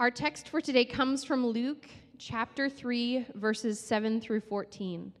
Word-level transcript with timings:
Our 0.00 0.10
text 0.10 0.48
for 0.48 0.62
today 0.62 0.86
comes 0.86 1.24
from 1.24 1.46
Luke 1.46 1.86
chapter 2.16 2.70
3, 2.70 3.26
verses 3.34 3.78
7 3.78 4.18
through 4.18 4.40
14. 4.40 5.12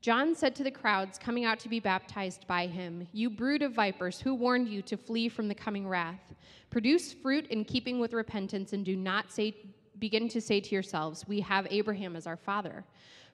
John 0.00 0.36
said 0.36 0.54
to 0.54 0.62
the 0.62 0.70
crowds 0.70 1.18
coming 1.18 1.44
out 1.44 1.58
to 1.58 1.68
be 1.68 1.80
baptized 1.80 2.46
by 2.46 2.68
him, 2.68 3.08
You 3.12 3.28
brood 3.28 3.62
of 3.62 3.72
vipers, 3.72 4.20
who 4.20 4.32
warned 4.32 4.68
you 4.68 4.80
to 4.82 4.96
flee 4.96 5.28
from 5.28 5.48
the 5.48 5.56
coming 5.56 5.88
wrath? 5.88 6.34
Produce 6.70 7.12
fruit 7.12 7.48
in 7.48 7.64
keeping 7.64 7.98
with 7.98 8.12
repentance, 8.12 8.72
and 8.72 8.84
do 8.84 8.94
not 8.94 9.32
say, 9.32 9.56
begin 9.98 10.28
to 10.28 10.40
say 10.40 10.60
to 10.60 10.72
yourselves, 10.72 11.26
We 11.26 11.40
have 11.40 11.66
Abraham 11.68 12.14
as 12.14 12.28
our 12.28 12.36
father. 12.36 12.84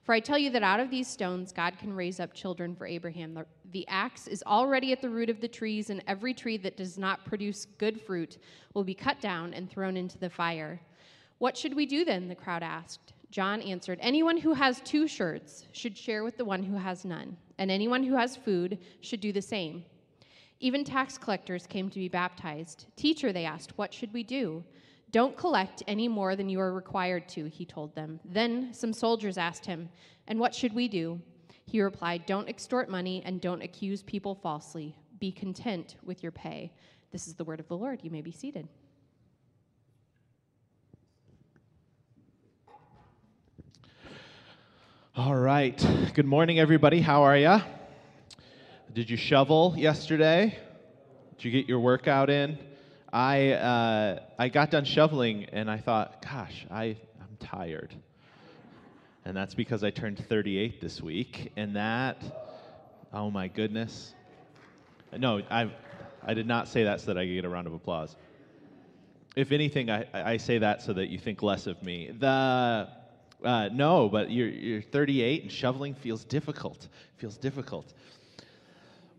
For 0.09 0.13
I 0.13 0.19
tell 0.19 0.39
you 0.39 0.49
that 0.51 0.63
out 0.63 0.79
of 0.79 0.89
these 0.89 1.07
stones 1.07 1.51
God 1.51 1.77
can 1.77 1.93
raise 1.93 2.19
up 2.19 2.33
children 2.33 2.75
for 2.75 2.87
Abraham. 2.87 3.35
The, 3.35 3.45
the 3.71 3.87
axe 3.87 4.27
is 4.27 4.43
already 4.47 4.91
at 4.91 5.01
the 5.01 5.09
root 5.09 5.29
of 5.29 5.39
the 5.39 5.47
trees, 5.47 5.91
and 5.91 6.03
every 6.07 6.33
tree 6.33 6.57
that 6.57 6.77
does 6.77 6.97
not 6.97 7.25
produce 7.25 7.67
good 7.77 8.01
fruit 8.01 8.39
will 8.73 8.83
be 8.83 8.95
cut 8.95 9.21
down 9.21 9.53
and 9.53 9.69
thrown 9.69 9.95
into 9.95 10.17
the 10.17 10.29
fire. 10.29 10.79
What 11.39 11.57
should 11.57 11.73
we 11.73 11.85
do 11.85 12.05
then? 12.05 12.27
The 12.27 12.35
crowd 12.35 12.63
asked. 12.63 13.13
John 13.31 13.61
answered, 13.61 13.99
Anyone 14.01 14.37
who 14.37 14.53
has 14.53 14.81
two 14.81 15.07
shirts 15.07 15.65
should 15.71 15.97
share 15.97 16.23
with 16.23 16.37
the 16.37 16.45
one 16.45 16.63
who 16.63 16.75
has 16.75 17.05
none, 17.05 17.37
and 17.57 17.71
anyone 17.71 18.03
who 18.03 18.15
has 18.15 18.35
food 18.35 18.77
should 19.01 19.21
do 19.21 19.31
the 19.31 19.41
same. 19.41 19.85
Even 20.59 20.83
tax 20.83 21.17
collectors 21.17 21.65
came 21.65 21.89
to 21.89 21.99
be 21.99 22.09
baptized. 22.09 22.87
Teacher, 22.97 23.31
they 23.31 23.45
asked, 23.45 23.77
What 23.77 23.93
should 23.93 24.13
we 24.13 24.23
do? 24.23 24.63
Don't 25.11 25.37
collect 25.37 25.81
any 25.87 26.07
more 26.07 26.35
than 26.35 26.49
you 26.49 26.59
are 26.59 26.73
required 26.73 27.27
to, 27.29 27.45
he 27.45 27.65
told 27.65 27.95
them. 27.95 28.19
Then 28.25 28.73
some 28.73 28.93
soldiers 28.93 29.37
asked 29.37 29.65
him, 29.65 29.89
And 30.27 30.39
what 30.39 30.53
should 30.53 30.73
we 30.73 30.87
do? 30.87 31.21
He 31.65 31.81
replied, 31.81 32.25
Don't 32.25 32.49
extort 32.49 32.89
money 32.89 33.23
and 33.25 33.39
don't 33.39 33.61
accuse 33.61 34.03
people 34.03 34.35
falsely. 34.35 34.95
Be 35.19 35.31
content 35.31 35.95
with 36.03 36.21
your 36.21 36.31
pay. 36.31 36.73
This 37.11 37.27
is 37.27 37.35
the 37.35 37.43
word 37.45 37.59
of 37.59 37.67
the 37.67 37.77
Lord. 37.77 38.01
You 38.03 38.11
may 38.11 38.21
be 38.21 38.31
seated. 38.31 38.67
All 45.19 45.35
right. 45.35 45.77
Good 46.13 46.25
morning, 46.25 46.59
everybody. 46.59 47.01
How 47.01 47.23
are 47.23 47.35
ya? 47.35 47.59
Did 48.93 49.09
you 49.09 49.17
shovel 49.17 49.75
yesterday? 49.77 50.57
Did 51.35 51.43
you 51.43 51.51
get 51.51 51.67
your 51.67 51.81
workout 51.81 52.29
in? 52.29 52.57
I 53.11 53.51
uh, 53.51 54.19
I 54.39 54.47
got 54.47 54.71
done 54.71 54.85
shoveling 54.85 55.43
and 55.51 55.69
I 55.69 55.79
thought, 55.79 56.21
gosh, 56.21 56.65
I 56.71 56.95
I'm 57.19 57.35
tired, 57.37 57.93
and 59.25 59.35
that's 59.35 59.53
because 59.53 59.83
I 59.83 59.89
turned 59.89 60.25
38 60.25 60.79
this 60.79 61.01
week, 61.01 61.51
and 61.57 61.75
that, 61.75 62.23
oh 63.11 63.29
my 63.29 63.49
goodness. 63.49 64.13
No, 65.17 65.41
I 65.51 65.69
I 66.23 66.33
did 66.33 66.47
not 66.47 66.69
say 66.69 66.85
that 66.85 67.01
so 67.01 67.07
that 67.07 67.17
I 67.17 67.25
could 67.25 67.33
get 67.33 67.43
a 67.43 67.49
round 67.49 67.67
of 67.67 67.73
applause. 67.73 68.15
If 69.35 69.51
anything, 69.51 69.89
I, 69.89 70.05
I 70.13 70.37
say 70.37 70.59
that 70.59 70.81
so 70.81 70.93
that 70.93 71.09
you 71.09 71.19
think 71.19 71.43
less 71.43 71.67
of 71.67 71.83
me. 71.83 72.09
The 72.17 72.87
uh, 73.43 73.69
no, 73.71 74.09
but 74.09 74.31
you're, 74.31 74.49
you're 74.49 74.81
38 74.81 75.43
and 75.43 75.51
shoveling 75.51 75.93
feels 75.93 76.23
difficult. 76.23 76.87
Feels 77.17 77.37
difficult. 77.37 77.93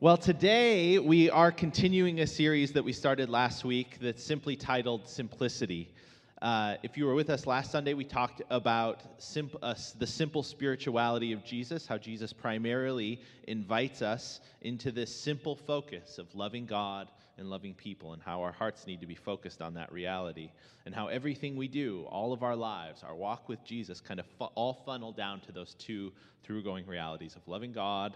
Well, 0.01 0.17
today 0.17 0.99
we 0.99 1.31
are 1.31 1.53
continuing 1.53 2.21
a 2.21 2.27
series 2.27 2.73
that 2.73 2.83
we 2.83 2.93
started 2.93 3.29
last 3.29 3.65
week 3.65 3.99
that's 4.01 4.23
simply 4.23 4.57
titled 4.57 5.09
Simplicity. 5.09 5.93
Uh, 6.41 6.77
if 6.83 6.97
you 6.97 7.05
were 7.05 7.15
with 7.15 7.29
us 7.29 7.47
last 7.47 7.71
Sunday, 7.71 7.93
we 7.93 8.05
talked 8.05 8.41
about 8.49 9.03
simp- 9.19 9.57
uh, 9.63 9.75
the 9.99 10.07
simple 10.07 10.43
spirituality 10.43 11.33
of 11.33 11.45
Jesus, 11.45 11.87
how 11.87 11.99
Jesus 11.99 12.33
primarily 12.33 13.21
invites 13.47 14.01
us 14.01 14.41
into 14.63 14.91
this 14.91 15.15
simple 15.15 15.55
focus 15.55 16.17
of 16.17 16.35
loving 16.35 16.65
God 16.65 17.09
and 17.41 17.51
loving 17.51 17.75
people, 17.75 18.13
and 18.13 18.23
how 18.23 18.43
our 18.43 18.53
hearts 18.53 18.87
need 18.87 19.01
to 19.01 19.07
be 19.07 19.15
focused 19.17 19.61
on 19.61 19.75
that 19.75 19.91
reality, 19.91 20.51
and 20.87 20.95
how 20.95 21.09
everything 21.09 21.57
we 21.57 21.67
do, 21.67 22.07
all 22.09 22.33
of 22.33 22.43
our 22.43 22.55
lives, 22.55 23.03
our 23.03 23.17
walk 23.17 23.49
with 23.49 23.65
Jesus, 23.65 24.01
kind 24.01 24.21
of 24.21 24.27
fu- 24.39 24.45
all 24.55 24.75
funnel 24.87 25.11
down 25.11 25.41
to 25.41 25.53
those 25.53 25.75
two 25.75 26.13
through 26.45 26.63
going 26.63 26.87
realities 26.87 27.35
of 27.35 27.49
loving 27.49 27.73
God 27.73 28.15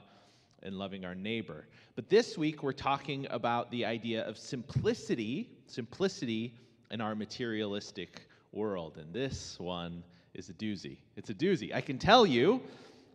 and 0.62 0.79
loving 0.79 1.05
our 1.05 1.15
neighbor. 1.15 1.67
But 1.97 2.09
this 2.09 2.39
week, 2.39 2.62
we're 2.62 2.73
talking 2.73 3.27
about 3.31 3.71
the 3.71 3.85
idea 3.85 4.27
of 4.27 4.39
simplicity, 4.39 5.49
simplicity 5.67 6.55
in 6.91 7.01
our 7.01 7.15
materialistic 7.15 8.29
world. 8.53 8.99
And 8.99 9.12
this 9.12 9.59
one 9.59 10.05
is 10.35 10.49
a 10.51 10.55
doozy. 10.55 10.99
It's 11.17 11.31
a 11.31 11.35
doozy. 11.35 11.75
I 11.75 11.81
can 11.81 11.99
tell 11.99 12.27
you 12.27 12.61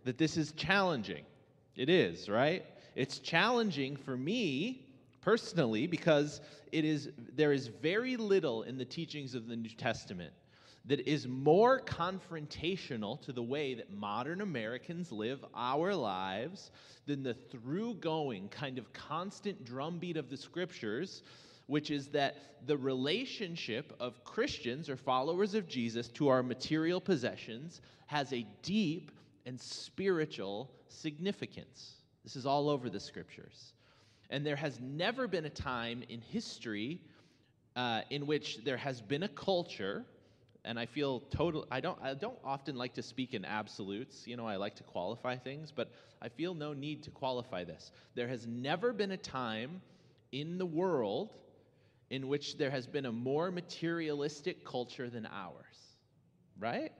that 0.05 0.17
this 0.17 0.37
is 0.37 0.53
challenging. 0.53 1.23
It 1.75 1.89
is, 1.89 2.29
right? 2.29 2.65
It's 2.95 3.19
challenging 3.19 3.95
for 3.95 4.17
me 4.17 4.88
personally 5.21 5.87
because 5.87 6.41
it 6.71 6.85
is 6.85 7.09
there 7.35 7.51
is 7.51 7.67
very 7.67 8.17
little 8.17 8.63
in 8.63 8.77
the 8.77 8.85
teachings 8.85 9.35
of 9.35 9.47
the 9.47 9.55
New 9.55 9.69
Testament 9.69 10.33
that 10.85 11.01
is 11.01 11.27
more 11.27 11.81
confrontational 11.81 13.21
to 13.21 13.33
the 13.33 13.43
way 13.43 13.73
that 13.73 13.91
modern 13.91 14.41
Americans 14.41 15.11
live 15.11 15.43
our 15.53 15.93
lives 15.93 16.71
than 17.05 17.21
the 17.21 17.33
through 17.33 17.95
going 17.95 18.47
kind 18.49 18.77
of 18.77 18.91
constant 18.93 19.65
drumbeat 19.65 20.17
of 20.17 20.29
the 20.29 20.37
scriptures 20.37 21.23
which 21.69 21.91
is 21.91 22.07
that 22.07 22.35
the 22.65 22.75
relationship 22.75 23.95
of 23.99 24.23
Christians 24.23 24.89
or 24.89 24.97
followers 24.97 25.53
of 25.53 25.67
Jesus 25.67 26.07
to 26.09 26.27
our 26.27 26.41
material 26.41 26.99
possessions 26.99 27.81
has 28.07 28.33
a 28.33 28.43
deep 28.63 29.11
and 29.45 29.61
spiritual 29.61 30.71
significance. 30.87 31.97
This 32.23 32.35
is 32.35 32.47
all 32.47 32.69
over 32.69 32.89
the 32.89 32.99
scriptures. 32.99 33.73
And 34.29 34.45
there 34.45 34.55
has 34.55 34.79
never 34.79 35.27
been 35.27 35.45
a 35.45 35.49
time 35.49 36.03
in 36.09 36.21
history 36.21 37.01
uh, 37.75 38.01
in 38.09 38.27
which 38.27 38.63
there 38.63 38.77
has 38.77 39.01
been 39.01 39.23
a 39.23 39.27
culture 39.27 40.05
and 40.65 40.77
I 40.77 40.85
feel 40.85 41.21
total 41.31 41.65
I 41.71 41.79
don't 41.79 41.97
I 42.01 42.13
don't 42.13 42.37
often 42.43 42.75
like 42.75 42.93
to 42.95 43.03
speak 43.03 43.33
in 43.33 43.45
absolutes, 43.45 44.27
you 44.27 44.35
know, 44.37 44.45
I 44.45 44.57
like 44.57 44.75
to 44.75 44.83
qualify 44.83 45.37
things, 45.37 45.71
but 45.71 45.91
I 46.21 46.29
feel 46.29 46.53
no 46.53 46.73
need 46.73 47.03
to 47.03 47.11
qualify 47.11 47.63
this. 47.63 47.91
There 48.15 48.27
has 48.27 48.45
never 48.45 48.91
been 48.93 49.11
a 49.11 49.17
time 49.17 49.81
in 50.31 50.57
the 50.57 50.65
world 50.65 51.33
in 52.09 52.27
which 52.27 52.57
there 52.57 52.71
has 52.71 52.87
been 52.87 53.05
a 53.05 53.11
more 53.11 53.51
materialistic 53.51 54.65
culture 54.65 55.09
than 55.09 55.27
ours, 55.27 55.97
right? 56.59 56.91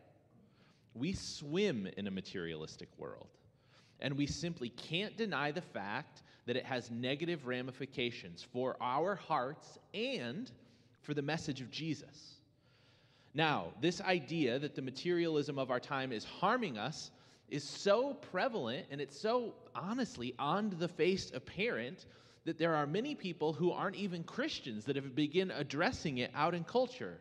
We 0.94 1.14
swim 1.14 1.88
in 1.98 2.08
a 2.08 2.12
materialistic 2.12 2.90
world. 2.98 3.28
And 4.00 4.18
we 4.18 4.28
simply 4.28 4.70
can't 4.70 5.18
deny 5.18 5.52
the 5.52 5.62
fact 5.62 6.24
that 6.50 6.58
it 6.58 6.66
has 6.66 6.90
negative 6.90 7.46
ramifications 7.46 8.44
for 8.52 8.76
our 8.82 9.14
hearts 9.14 9.78
and 9.94 10.50
for 11.04 11.14
the 11.14 11.22
message 11.22 11.62
of 11.62 11.70
Jesus. 11.70 12.40
Now, 13.36 13.68
this 13.82 14.02
idea 14.02 14.58
that 14.58 14.74
the 14.74 14.82
materialism 14.82 15.60
of 15.60 15.70
our 15.70 15.80
time 15.80 16.12
is 16.12 16.26
harming 16.26 16.80
us 16.80 17.12
is 17.50 17.64
so 17.64 18.16
prevalent 18.16 18.88
and 18.90 19.00
it's 19.00 19.22
so 19.22 19.54
honestly 19.76 20.34
on 20.40 20.76
the 20.80 20.88
face 20.88 21.32
apparent 21.36 22.08
that 22.46 22.58
there 22.58 22.74
are 22.74 22.88
many 22.88 23.14
people 23.14 23.54
who 23.54 23.72
aren't 23.72 23.98
even 23.98 24.24
Christians 24.24 24.86
that 24.86 24.96
have 24.96 25.14
begun 25.14 25.52
addressing 25.56 26.18
it 26.18 26.32
out 26.34 26.56
in 26.56 26.64
culture. 26.64 27.20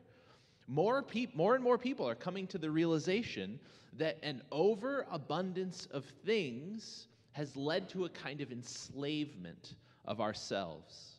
More, 0.69 1.03
peop- 1.03 1.37
more 1.37 1.55
and 1.55 1.62
more 1.62 1.77
people 1.77 2.09
are 2.09 2.15
coming 2.15 2.47
to 2.47 2.56
the 2.56 2.71
realization 2.71 3.61
that 3.99 4.17
an 4.22 4.41
overabundance 4.50 5.87
of 5.93 6.06
things 6.25 7.09
has 7.38 7.56
led 7.56 7.88
to 7.91 8.04
a 8.04 8.09
kind 8.09 8.41
of 8.41 8.53
enslavement 8.53 9.75
of 10.04 10.21
ourselves 10.21 11.15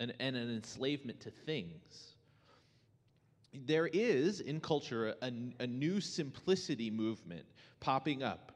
and, 0.00 0.12
and 0.20 0.36
an 0.36 0.50
enslavement 0.50 1.20
to 1.20 1.30
things. 1.30 2.14
There 3.54 3.86
is 3.86 4.40
in 4.40 4.60
culture 4.60 5.14
a, 5.22 5.32
a 5.60 5.66
new 5.66 6.00
simplicity 6.00 6.90
movement 6.90 7.46
popping 7.80 8.22
up 8.22 8.50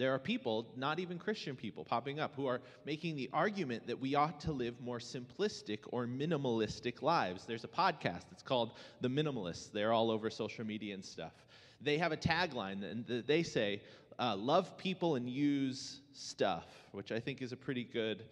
there 0.00 0.14
are 0.14 0.18
people, 0.18 0.66
not 0.76 0.98
even 0.98 1.18
Christian 1.18 1.54
people, 1.54 1.84
popping 1.84 2.20
up 2.20 2.34
who 2.34 2.46
are 2.46 2.62
making 2.86 3.16
the 3.16 3.28
argument 3.34 3.86
that 3.86 4.00
we 4.00 4.14
ought 4.14 4.40
to 4.40 4.50
live 4.52 4.80
more 4.80 4.98
simplistic 4.98 5.80
or 5.88 6.06
minimalistic 6.06 7.02
lives. 7.02 7.44
There's 7.44 7.64
a 7.64 7.68
podcast 7.68 8.22
that's 8.30 8.42
called 8.42 8.78
The 9.02 9.08
Minimalists. 9.08 9.70
They're 9.70 9.92
all 9.92 10.10
over 10.10 10.30
social 10.30 10.64
media 10.64 10.94
and 10.94 11.04
stuff. 11.04 11.34
They 11.82 11.98
have 11.98 12.12
a 12.12 12.16
tagline, 12.16 12.82
and 12.82 13.24
they 13.26 13.42
say, 13.42 13.82
uh, 14.20 14.36
Love 14.36 14.76
people 14.76 15.16
and 15.16 15.28
use 15.28 16.00
stuff, 16.12 16.66
which 16.92 17.10
I 17.10 17.18
think 17.18 17.42
is 17.42 17.52
a 17.52 17.56
pretty 17.56 17.84
good 17.84 18.24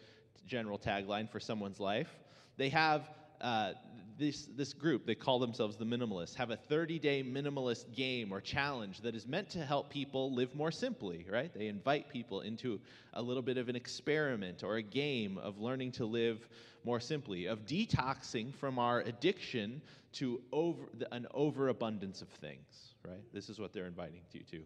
general 0.46 0.78
tagline 0.78 1.28
for 1.28 1.40
someone's 1.40 1.80
life. 1.80 2.14
They 2.58 2.68
have 2.68 3.08
uh, 3.40 3.72
this, 4.18 4.46
this 4.56 4.72
group, 4.72 5.06
they 5.06 5.14
call 5.14 5.38
themselves 5.38 5.76
the 5.76 5.84
minimalists, 5.84 6.34
have 6.34 6.50
a 6.50 6.56
30 6.56 6.98
day 6.98 7.22
minimalist 7.22 7.94
game 7.94 8.32
or 8.32 8.40
challenge 8.40 9.00
that 9.00 9.14
is 9.14 9.26
meant 9.26 9.48
to 9.50 9.64
help 9.64 9.90
people 9.90 10.34
live 10.34 10.54
more 10.54 10.70
simply, 10.70 11.24
right? 11.30 11.52
They 11.54 11.68
invite 11.68 12.10
people 12.10 12.40
into 12.40 12.80
a 13.14 13.22
little 13.22 13.42
bit 13.42 13.56
of 13.56 13.68
an 13.68 13.76
experiment 13.76 14.62
or 14.62 14.76
a 14.76 14.82
game 14.82 15.38
of 15.38 15.58
learning 15.58 15.92
to 15.92 16.04
live 16.04 16.46
more 16.84 17.00
simply, 17.00 17.46
of 17.46 17.64
detoxing 17.64 18.54
from 18.54 18.78
our 18.78 19.00
addiction 19.00 19.80
to 20.14 20.40
over, 20.52 20.82
an 21.12 21.26
overabundance 21.32 22.22
of 22.22 22.28
things, 22.28 22.94
right? 23.06 23.22
This 23.32 23.48
is 23.48 23.58
what 23.58 23.72
they're 23.72 23.86
inviting 23.86 24.20
you 24.32 24.42
to. 24.50 24.62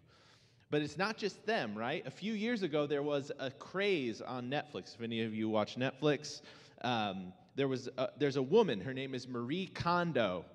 But 0.73 0.81
it's 0.81 0.97
not 0.97 1.19
just 1.19 1.45
them, 1.45 1.77
right? 1.77 2.03
A 2.07 2.11
few 2.11 2.33
years 2.33 2.63
ago, 2.63 2.87
there 2.87 3.03
was 3.03 3.31
a 3.39 3.51
craze 3.51 4.23
on 4.23 4.51
Netflix. 4.51 4.95
If 4.95 5.03
any 5.03 5.23
of 5.23 5.35
you 5.35 5.51
watch 5.51 5.77
Netflix, 5.77 6.41
um, 6.83 7.35
there 7.55 7.69
was 7.69 7.91
a, 7.99 8.09
there's 8.19 8.37
a 8.37 8.43
woman, 8.43 8.81
her 8.81 8.95
name 8.95 9.15
is 9.15 9.29
Marie 9.29 9.67
Kondo. 9.67 10.47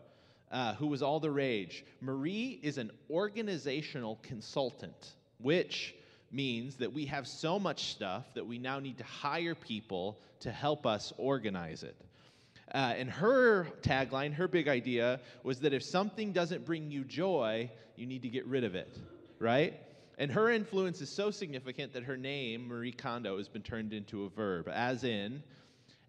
uh, 0.51 0.73
who 0.75 0.87
was 0.87 1.01
all 1.01 1.19
the 1.19 1.29
rage. 1.29 1.83
Marie 2.01 2.59
is 2.63 2.77
an 2.77 2.91
organizational 3.09 4.19
consultant, 4.23 5.15
which 5.39 5.95
means 6.31 6.75
that 6.75 6.91
we 6.91 7.05
have 7.05 7.27
so 7.27 7.59
much 7.59 7.91
stuff 7.91 8.25
that 8.33 8.45
we 8.45 8.57
now 8.57 8.79
need 8.79 8.97
to 8.97 9.03
hire 9.03 9.55
people 9.55 10.17
to 10.39 10.51
help 10.51 10.85
us 10.85 11.13
organize 11.17 11.83
it. 11.83 11.95
Uh, 12.73 12.93
and 12.97 13.09
her 13.09 13.65
tagline, 13.81 14.33
her 14.33 14.47
big 14.47 14.67
idea 14.67 15.19
was 15.43 15.59
that 15.61 15.73
if 15.73 15.81
something 15.81 16.33
doesn't 16.33 16.65
bring 16.65 16.91
you 16.91 17.03
joy, 17.05 17.69
you 17.95 18.05
need 18.05 18.21
to 18.21 18.29
get 18.29 18.45
rid 18.45 18.65
of 18.65 18.75
it, 18.75 18.97
right? 19.39 19.79
And 20.17 20.31
her 20.31 20.49
influence 20.49 20.99
is 21.01 21.09
so 21.09 21.29
significant 21.29 21.93
that 21.93 22.03
her 22.03 22.17
name, 22.17 22.67
Marie 22.67 22.91
Kondo, 22.91 23.37
has 23.37 23.47
been 23.47 23.61
turned 23.61 23.93
into 23.93 24.25
a 24.25 24.29
verb, 24.29 24.67
as 24.67 25.03
in, 25.03 25.43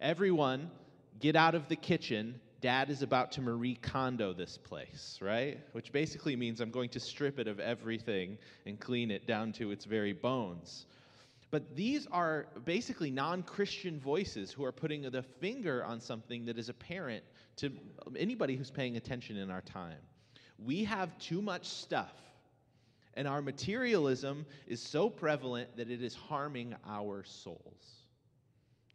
everyone 0.01 0.71
get 1.19 1.35
out 1.35 1.53
of 1.53 1.67
the 1.67 1.75
kitchen. 1.75 2.39
Dad 2.59 2.89
is 2.89 3.03
about 3.03 3.31
to 3.33 3.41
Marie 3.41 3.75
Kondo 3.75 4.33
this 4.33 4.57
place, 4.57 5.19
right? 5.21 5.59
Which 5.73 5.91
basically 5.91 6.35
means 6.35 6.59
I'm 6.59 6.71
going 6.71 6.89
to 6.89 6.99
strip 6.99 7.39
it 7.39 7.47
of 7.47 7.59
everything 7.59 8.37
and 8.65 8.79
clean 8.79 9.11
it 9.11 9.27
down 9.27 9.51
to 9.53 9.71
its 9.71 9.85
very 9.85 10.13
bones. 10.13 10.87
But 11.51 11.75
these 11.75 12.07
are 12.11 12.47
basically 12.65 13.11
non 13.11 13.43
Christian 13.43 13.99
voices 13.99 14.51
who 14.51 14.63
are 14.65 14.71
putting 14.71 15.03
the 15.03 15.23
finger 15.23 15.83
on 15.83 15.99
something 15.99 16.45
that 16.45 16.57
is 16.57 16.69
apparent 16.69 17.23
to 17.57 17.71
anybody 18.17 18.55
who's 18.55 18.71
paying 18.71 18.97
attention 18.97 19.37
in 19.37 19.49
our 19.49 19.61
time. 19.61 19.97
We 20.57 20.83
have 20.83 21.17
too 21.17 21.41
much 21.41 21.65
stuff, 21.67 22.13
and 23.19 23.27
our 23.27 23.41
materialism 23.41 24.45
is 24.65 24.81
so 24.81 25.09
prevalent 25.09 25.75
that 25.75 25.91
it 25.91 26.01
is 26.01 26.15
harming 26.15 26.73
our 26.87 27.21
souls. 27.25 28.05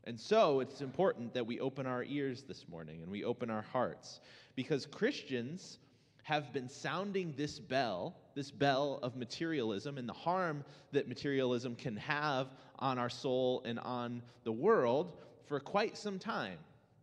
And 0.05 0.19
so 0.19 0.61
it's 0.61 0.81
important 0.81 1.35
that 1.35 1.47
we 1.47 1.61
open 1.61 1.85
our 1.85 2.03
ears 2.05 2.43
this 2.43 2.67
morning 2.67 3.03
and 3.03 3.11
we 3.13 3.23
open 3.23 3.51
our 3.51 3.67
hearts 3.71 4.21
because 4.57 4.87
Christians 4.87 5.77
have 6.23 6.55
been 6.55 6.71
sounding 6.71 7.35
this 7.37 7.59
bell, 7.59 8.17
this 8.35 8.51
bell 8.51 8.99
of 9.03 9.15
materialism, 9.15 9.99
and 9.99 10.09
the 10.09 10.15
harm 10.15 10.65
that 10.93 11.07
materialism 11.07 11.77
can 11.77 11.99
have 11.99 12.47
on 12.79 12.99
our 12.99 13.11
soul 13.11 13.61
and 13.67 13.79
on 13.81 14.23
the 14.45 14.53
world 14.53 15.19
for 15.45 15.61
quite 15.61 15.99
some 15.99 16.19
time. 16.19 16.57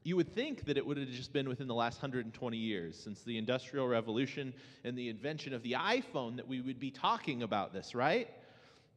You 0.04 0.16
would 0.16 0.34
think 0.34 0.66
that 0.66 0.78
it 0.78 0.86
would 0.86 0.98
have 0.98 1.10
just 1.10 1.32
been 1.32 1.48
within 1.48 1.68
the 1.68 1.76
last 1.76 1.96
120 1.98 2.58
years, 2.58 3.00
since 3.00 3.22
the 3.22 3.38
Industrial 3.38 3.88
Revolution 3.88 4.54
and 4.84 4.98
the 4.98 5.10
invention 5.10 5.54
of 5.54 5.62
the 5.62 5.74
iPhone, 5.74 6.38
that 6.38 6.48
we 6.48 6.60
would 6.62 6.80
be 6.80 6.92
talking 6.92 7.44
about 7.44 7.72
this, 7.74 7.94
right? 7.94 8.28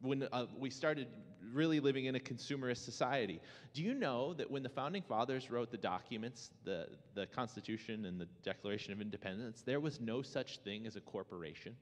when 0.04 0.28
uh, 0.32 0.46
we 0.58 0.70
started 0.70 1.08
really 1.52 1.80
living 1.80 2.06
in 2.06 2.14
a 2.14 2.20
consumerist 2.20 2.84
society. 2.84 3.40
Do 3.72 3.82
you 3.82 3.94
know 3.94 4.34
that 4.34 4.50
when 4.50 4.62
the 4.62 4.68
founding 4.68 5.02
fathers 5.02 5.50
wrote 5.50 5.70
the 5.70 5.78
documents, 5.78 6.50
the, 6.64 6.88
the 7.14 7.26
Constitution 7.26 8.04
and 8.06 8.20
the 8.20 8.28
Declaration 8.42 8.92
of 8.92 9.00
Independence, 9.00 9.62
there 9.64 9.80
was 9.80 10.00
no 10.00 10.22
such 10.22 10.58
thing 10.58 10.86
as 10.86 10.96
a 10.96 11.00
corporation? 11.00 11.74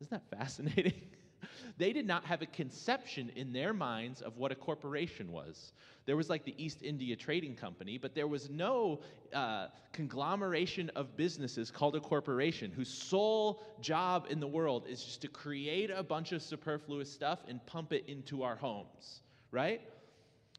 Isn't 0.00 0.10
that 0.10 0.38
fascinating? 0.38 1.00
they 1.78 1.92
did 1.92 2.06
not 2.06 2.24
have 2.24 2.42
a 2.42 2.46
conception 2.46 3.30
in 3.36 3.52
their 3.52 3.72
minds 3.72 4.22
of 4.22 4.36
what 4.36 4.52
a 4.52 4.54
corporation 4.54 5.32
was. 5.32 5.72
There 6.06 6.16
was 6.16 6.30
like 6.30 6.44
the 6.44 6.54
East 6.62 6.82
India 6.82 7.16
Trading 7.16 7.56
Company, 7.56 7.98
but 7.98 8.14
there 8.14 8.28
was 8.28 8.48
no 8.48 9.00
uh, 9.34 9.68
conglomeration 9.92 10.90
of 10.90 11.16
businesses 11.16 11.70
called 11.70 11.96
a 11.96 12.00
corporation 12.00 12.70
whose 12.70 12.88
sole 12.88 13.62
job 13.80 14.26
in 14.30 14.38
the 14.38 14.46
world 14.46 14.84
is 14.88 15.02
just 15.02 15.20
to 15.22 15.28
create 15.28 15.90
a 15.90 16.02
bunch 16.02 16.32
of 16.32 16.42
superfluous 16.42 17.12
stuff 17.12 17.40
and 17.48 17.64
pump 17.66 17.92
it 17.92 18.04
into 18.06 18.42
our 18.42 18.56
homes, 18.56 19.20
right? 19.50 19.80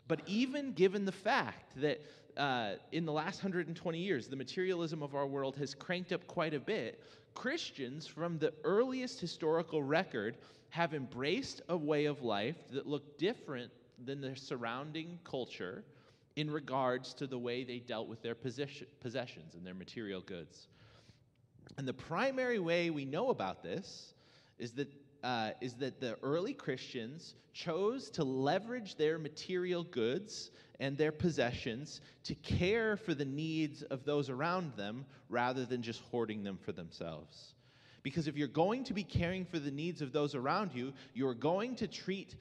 But 0.08 0.22
even 0.26 0.74
given 0.74 1.06
the 1.06 1.12
fact 1.12 1.80
that 1.82 2.02
uh, 2.38 2.76
in 2.92 3.06
the 3.06 3.12
last 3.12 3.44
120 3.44 3.98
years, 3.98 4.28
the 4.28 4.36
materialism 4.36 5.02
of 5.02 5.16
our 5.16 5.26
world 5.26 5.56
has 5.58 5.74
cranked 5.74 6.12
up 6.12 6.26
quite 6.28 6.54
a 6.54 6.60
bit, 6.60 7.02
Christians 7.38 8.08
from 8.08 8.40
the 8.40 8.52
earliest 8.64 9.22
historical 9.22 9.84
record 9.84 10.38
have 10.70 10.96
embraced 10.96 11.62
a 11.70 11.78
way 11.78 12.06
of 12.06 12.24
life 12.24 12.56
that 12.72 12.88
looked 12.88 13.20
different 13.20 13.72
than 14.04 14.20
their 14.22 14.36
surrounding 14.36 15.20
culture 15.24 15.84
in 16.36 16.50
regards 16.50 17.14
to 17.14 17.28
the 17.28 17.38
way 17.38 17.64
they 17.64 17.78
dealt 17.78 18.08
with 18.08 18.24
their 18.24 18.34
possessions 18.34 19.54
and 19.54 19.64
their 19.64 19.76
material 19.76 20.22
goods. 20.22 20.68
And 21.78 21.88
the 21.88 21.94
primary 21.94 22.58
way 22.58 22.90
we 22.90 23.06
know 23.06 23.30
about 23.30 23.62
this 23.62 24.16
is 24.58 24.72
that, 24.72 24.92
uh, 25.24 25.52
is 25.62 25.76
that 25.76 26.02
the 26.02 26.18
early 26.24 26.56
Christians 26.56 27.36
chose 27.54 28.10
to 28.12 28.24
leverage 28.24 28.96
their 28.96 29.20
material 29.20 29.84
goods 29.84 30.50
and 30.80 30.98
their 30.98 31.12
possessions 31.12 32.02
to 32.24 32.36
care 32.36 32.98
for 32.98 33.14
the 33.14 33.26
needs 33.26 33.82
of 33.84 34.06
those 34.06 34.30
around 34.30 34.74
them 34.76 35.06
rather 35.30 35.66
than 35.66 35.82
just 35.82 36.02
hoarding 36.12 36.44
them 36.44 36.58
for 36.64 36.72
themselves. 36.72 37.54
Because 38.04 38.28
if 38.28 38.38
you're 38.38 38.48
going 38.48 38.84
to 38.86 38.94
be 38.94 39.04
caring 39.04 39.44
for 39.44 39.60
the 39.60 39.72
needs 39.72 40.02
of 40.02 40.14
those 40.14 40.36
around 40.36 40.72
you, 40.74 40.94
you're 41.14 41.34
going 41.34 41.76
to 41.76 41.88
treat, 41.88 42.36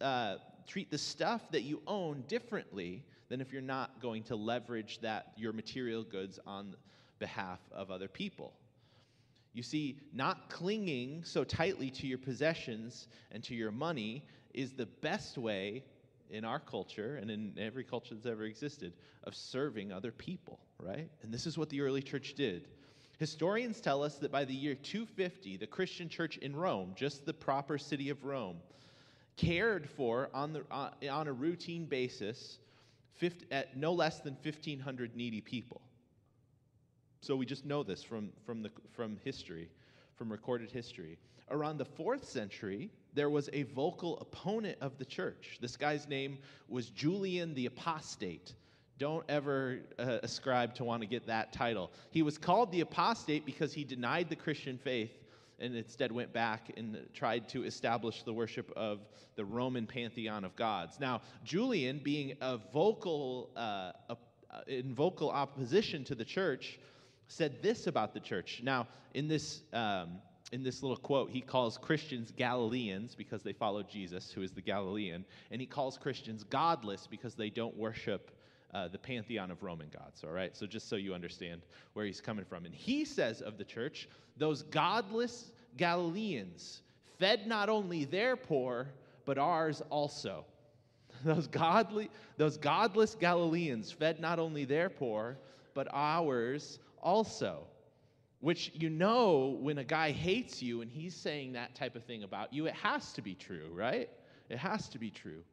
uh, 0.00 0.36
treat 0.66 0.90
the 0.90 0.98
stuff 0.98 1.42
that 1.52 1.62
you 1.62 1.82
own 1.86 2.24
differently 2.28 3.04
than 3.28 3.40
if 3.40 3.52
you're 3.52 3.62
not 3.62 4.00
going 4.00 4.22
to 4.24 4.36
leverage 4.36 4.98
that, 5.00 5.32
your 5.36 5.52
material 5.52 6.02
goods 6.02 6.38
on 6.46 6.74
behalf 7.18 7.60
of 7.72 7.90
other 7.90 8.08
people. 8.08 8.52
You 9.54 9.62
see, 9.62 9.98
not 10.12 10.48
clinging 10.48 11.24
so 11.24 11.44
tightly 11.44 11.90
to 11.90 12.06
your 12.06 12.18
possessions 12.18 13.08
and 13.30 13.44
to 13.44 13.54
your 13.54 13.70
money 13.70 14.24
is 14.54 14.72
the 14.72 14.86
best 14.86 15.36
way 15.36 15.84
in 16.32 16.44
our 16.44 16.58
culture 16.58 17.16
and 17.16 17.30
in 17.30 17.54
every 17.58 17.84
culture 17.84 18.14
that's 18.14 18.26
ever 18.26 18.44
existed 18.44 18.94
of 19.24 19.34
serving 19.34 19.92
other 19.92 20.10
people, 20.10 20.58
right? 20.78 21.08
And 21.22 21.32
this 21.32 21.46
is 21.46 21.56
what 21.56 21.70
the 21.70 21.80
early 21.80 22.02
church 22.02 22.34
did. 22.34 22.68
Historians 23.18 23.80
tell 23.80 24.02
us 24.02 24.16
that 24.16 24.32
by 24.32 24.44
the 24.44 24.54
year 24.54 24.74
250, 24.74 25.58
the 25.58 25.66
Christian 25.66 26.08
church 26.08 26.38
in 26.38 26.56
Rome, 26.56 26.92
just 26.96 27.24
the 27.24 27.34
proper 27.34 27.78
city 27.78 28.08
of 28.08 28.24
Rome, 28.24 28.56
cared 29.36 29.88
for 29.88 30.30
on, 30.34 30.52
the, 30.52 30.64
uh, 30.70 30.90
on 31.10 31.28
a 31.28 31.32
routine 31.32 31.84
basis 31.84 32.58
50, 33.14 33.46
at 33.52 33.76
no 33.76 33.92
less 33.92 34.20
than 34.20 34.36
1,500 34.42 35.14
needy 35.14 35.40
people. 35.40 35.80
So 37.20 37.36
we 37.36 37.46
just 37.46 37.64
know 37.64 37.82
this 37.82 38.02
from, 38.02 38.30
from, 38.44 38.62
the, 38.62 38.70
from 38.90 39.18
history, 39.22 39.68
from 40.16 40.32
recorded 40.32 40.70
history. 40.70 41.18
Around 41.50 41.78
the 41.78 41.84
fourth 41.84 42.28
century, 42.28 42.90
there 43.14 43.30
was 43.30 43.50
a 43.52 43.64
vocal 43.64 44.18
opponent 44.20 44.78
of 44.80 44.98
the 44.98 45.04
church. 45.04 45.58
This 45.60 45.76
guy's 45.76 46.08
name 46.08 46.38
was 46.68 46.90
Julian 46.90 47.54
the 47.54 47.66
Apostate. 47.66 48.54
Don't 48.98 49.24
ever 49.28 49.80
uh, 49.98 50.18
ascribe 50.22 50.74
to 50.76 50.84
want 50.84 51.02
to 51.02 51.06
get 51.06 51.26
that 51.26 51.52
title. 51.52 51.90
He 52.10 52.22
was 52.22 52.38
called 52.38 52.70
the 52.70 52.82
apostate 52.82 53.44
because 53.44 53.72
he 53.72 53.84
denied 53.84 54.28
the 54.28 54.36
Christian 54.36 54.78
faith 54.78 55.10
and 55.58 55.74
instead 55.74 56.12
went 56.12 56.32
back 56.32 56.72
and 56.76 56.98
tried 57.12 57.48
to 57.50 57.64
establish 57.64 58.22
the 58.22 58.32
worship 58.32 58.72
of 58.76 59.00
the 59.36 59.44
Roman 59.44 59.86
pantheon 59.86 60.44
of 60.44 60.54
gods. 60.56 61.00
Now, 61.00 61.22
Julian, 61.44 62.00
being 62.02 62.36
a 62.40 62.58
vocal, 62.72 63.50
uh, 63.56 63.92
a, 64.08 64.16
in 64.66 64.94
vocal 64.94 65.30
opposition 65.30 66.04
to 66.04 66.14
the 66.14 66.24
church, 66.24 66.78
said 67.26 67.62
this 67.62 67.86
about 67.86 68.14
the 68.14 68.20
church. 68.20 68.60
Now, 68.62 68.86
in 69.14 69.28
this. 69.28 69.62
Um, 69.72 70.20
in 70.52 70.62
this 70.62 70.82
little 70.82 70.98
quote, 70.98 71.30
he 71.30 71.40
calls 71.40 71.78
Christians 71.78 72.30
Galileans 72.36 73.14
because 73.14 73.42
they 73.42 73.54
follow 73.54 73.82
Jesus, 73.82 74.30
who 74.30 74.42
is 74.42 74.52
the 74.52 74.60
Galilean, 74.60 75.24
and 75.50 75.60
he 75.60 75.66
calls 75.66 75.96
Christians 75.96 76.44
godless 76.44 77.06
because 77.06 77.34
they 77.34 77.48
don't 77.48 77.76
worship 77.76 78.30
uh, 78.74 78.88
the 78.88 78.98
pantheon 78.98 79.50
of 79.50 79.62
Roman 79.62 79.88
gods, 79.88 80.22
all 80.24 80.30
right? 80.30 80.54
So 80.56 80.66
just 80.66 80.88
so 80.88 80.96
you 80.96 81.14
understand 81.14 81.62
where 81.94 82.04
he's 82.04 82.20
coming 82.20 82.44
from. 82.44 82.64
And 82.66 82.74
he 82.74 83.04
says 83.04 83.40
of 83.40 83.58
the 83.58 83.64
church, 83.64 84.08
those 84.36 84.62
godless 84.62 85.52
Galileans 85.76 86.82
fed 87.18 87.46
not 87.46 87.68
only 87.68 88.04
their 88.04 88.36
poor, 88.36 88.88
but 89.24 89.38
ours 89.38 89.82
also. 89.90 90.44
Those 91.24 91.46
godly, 91.46 92.10
those 92.36 92.56
godless 92.56 93.14
Galileans 93.14 93.92
fed 93.92 94.18
not 94.18 94.40
only 94.40 94.64
their 94.64 94.90
poor, 94.90 95.38
but 95.72 95.86
ours 95.92 96.80
also. 97.00 97.64
Which 98.42 98.72
you 98.74 98.90
know 98.90 99.56
when 99.60 99.78
a 99.78 99.84
guy 99.84 100.10
hates 100.10 100.60
you 100.60 100.82
and 100.82 100.90
he's 100.90 101.14
saying 101.14 101.52
that 101.52 101.74
type 101.74 101.96
of 101.96 102.02
thing 102.02 102.24
about 102.24 102.52
you, 102.52 102.66
it 102.66 102.74
has 102.74 103.12
to 103.14 103.22
be 103.22 103.34
true, 103.34 103.70
right? 103.72 104.10
It 104.50 104.58
has 104.58 104.88
to 104.90 104.98
be 104.98 105.10
true. 105.10 105.44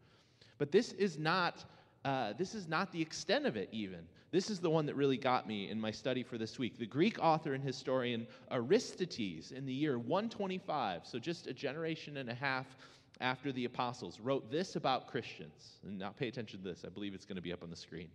But 0.58 0.72
this 0.72 0.92
is 0.94 1.18
not 1.18 1.64
uh, 2.04 2.34
this 2.38 2.56
is 2.56 2.68
not 2.68 2.92
the 2.92 3.02
extent 3.02 3.46
of 3.46 3.58
it, 3.58 3.70
even. 3.72 4.00
This 4.32 4.50
is 4.50 4.60
the 4.60 4.70
one 4.70 4.86
that 4.88 4.96
really 4.96 5.18
got 5.18 5.48
me 5.48 5.70
in 5.70 5.80
my 5.80 5.92
study 5.92 6.24
for 6.24 6.38
this 6.38 6.58
week. 6.58 6.80
The 6.80 6.86
Greek 6.86 7.18
author 7.20 7.54
and 7.54 7.64
historian 7.64 8.26
Aristides, 8.52 9.52
in 9.52 9.66
the 9.66 9.74
year 9.74 10.00
125, 10.00 11.06
so 11.06 11.20
just 11.20 11.48
a 11.48 11.54
generation 11.54 12.18
and 12.18 12.30
a 12.30 12.34
half 12.34 12.66
after 13.22 13.52
the 13.52 13.66
apostles, 13.66 14.20
wrote 14.20 14.50
this 14.50 14.76
about 14.76 15.08
Christians. 15.08 15.80
And 15.84 16.00
now 16.00 16.10
pay 16.10 16.28
attention 16.28 16.60
to 16.64 16.66
this, 16.66 16.84
I 16.86 16.90
believe 16.90 17.14
it's 17.14 17.26
going 17.26 17.36
to 17.36 17.42
be 17.42 17.52
up 17.52 17.64
on 17.64 17.70
the 17.70 17.76
screen. 17.76 18.10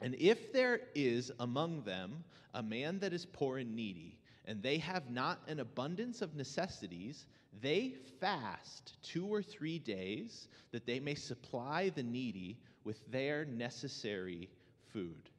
And 0.00 0.14
if 0.16 0.52
there 0.52 0.80
is 0.94 1.30
among 1.40 1.82
them 1.82 2.24
a 2.54 2.62
man 2.62 2.98
that 3.00 3.12
is 3.12 3.26
poor 3.26 3.58
and 3.58 3.74
needy, 3.74 4.18
and 4.46 4.62
they 4.62 4.78
have 4.78 5.10
not 5.10 5.40
an 5.48 5.60
abundance 5.60 6.20
of 6.20 6.34
necessities, 6.34 7.26
they 7.60 7.94
fast 8.20 8.94
two 9.02 9.26
or 9.26 9.42
three 9.42 9.78
days 9.78 10.48
that 10.72 10.86
they 10.86 11.00
may 11.00 11.14
supply 11.14 11.90
the 11.94 12.02
needy 12.02 12.58
with 12.84 13.00
their 13.10 13.44
necessary 13.44 14.48
food. 14.92 15.30